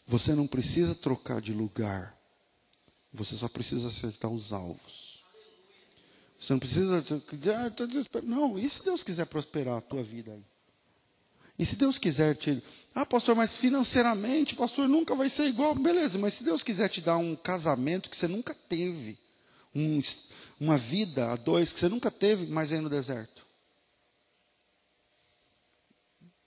[0.06, 2.14] você não precisa trocar de lugar.
[3.12, 5.22] Você só precisa acertar os alvos.
[6.38, 6.98] Você não precisa.
[6.98, 8.22] Ah.
[8.22, 10.44] Não, e se Deus quiser prosperar a tua vida aí?
[11.58, 12.62] E se Deus quiser te.
[12.94, 15.74] Ah, pastor, mas financeiramente, pastor, nunca vai ser igual.
[15.74, 19.18] Beleza, mas se Deus quiser te dar um casamento que você nunca teve,
[19.74, 20.00] um,
[20.60, 23.46] uma vida a dois que você nunca teve, mas aí no deserto.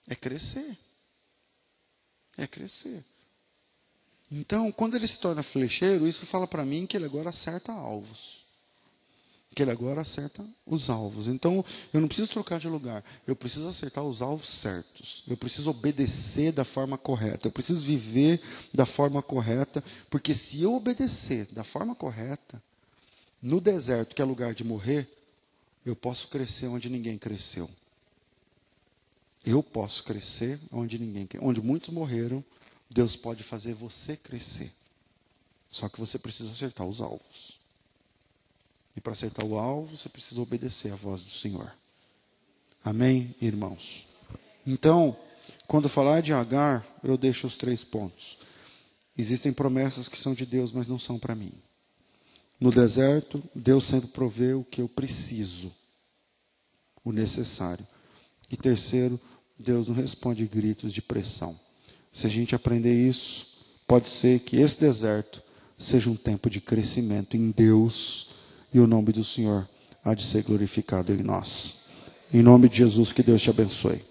[0.08, 0.78] É crescer.
[2.38, 3.03] É crescer.
[4.32, 8.45] Então, quando ele se torna flecheiro, isso fala para mim que ele agora acerta alvos.
[9.55, 11.28] Que ele agora acerta os alvos.
[11.28, 11.63] Então,
[11.93, 13.03] eu não preciso trocar de lugar.
[13.25, 15.23] Eu preciso acertar os alvos certos.
[15.28, 17.47] Eu preciso obedecer da forma correta.
[17.47, 18.41] Eu preciso viver
[18.73, 19.84] da forma correta.
[20.09, 22.61] Porque se eu obedecer da forma correta,
[23.41, 25.09] no deserto, que é lugar de morrer,
[25.86, 27.69] eu posso crescer onde ninguém cresceu.
[29.45, 32.43] Eu posso crescer onde ninguém, onde muitos morreram
[32.89, 34.71] Deus pode fazer você crescer.
[35.69, 37.59] Só que você precisa acertar os alvos.
[38.95, 41.71] E para acertar o alvo, você precisa obedecer à voz do Senhor.
[42.83, 44.05] Amém, irmãos?
[44.65, 45.15] Então,
[45.67, 48.38] quando falar de Agar, eu deixo os três pontos.
[49.17, 51.51] Existem promessas que são de Deus, mas não são para mim.
[52.59, 55.71] No deserto, Deus sempre provê o que eu preciso,
[57.03, 57.85] o necessário.
[58.49, 59.19] E terceiro,
[59.59, 61.59] Deus não responde gritos de pressão.
[62.18, 63.45] Se a gente aprender isso,
[63.88, 65.39] pode ser que esse deserto
[65.78, 68.32] seja um tempo de crescimento em Deus
[68.74, 69.70] e o nome do Senhor
[70.03, 71.76] há de ser glorificado em nós.
[72.34, 74.01] Em nome de Jesus, que Deus te abençoe.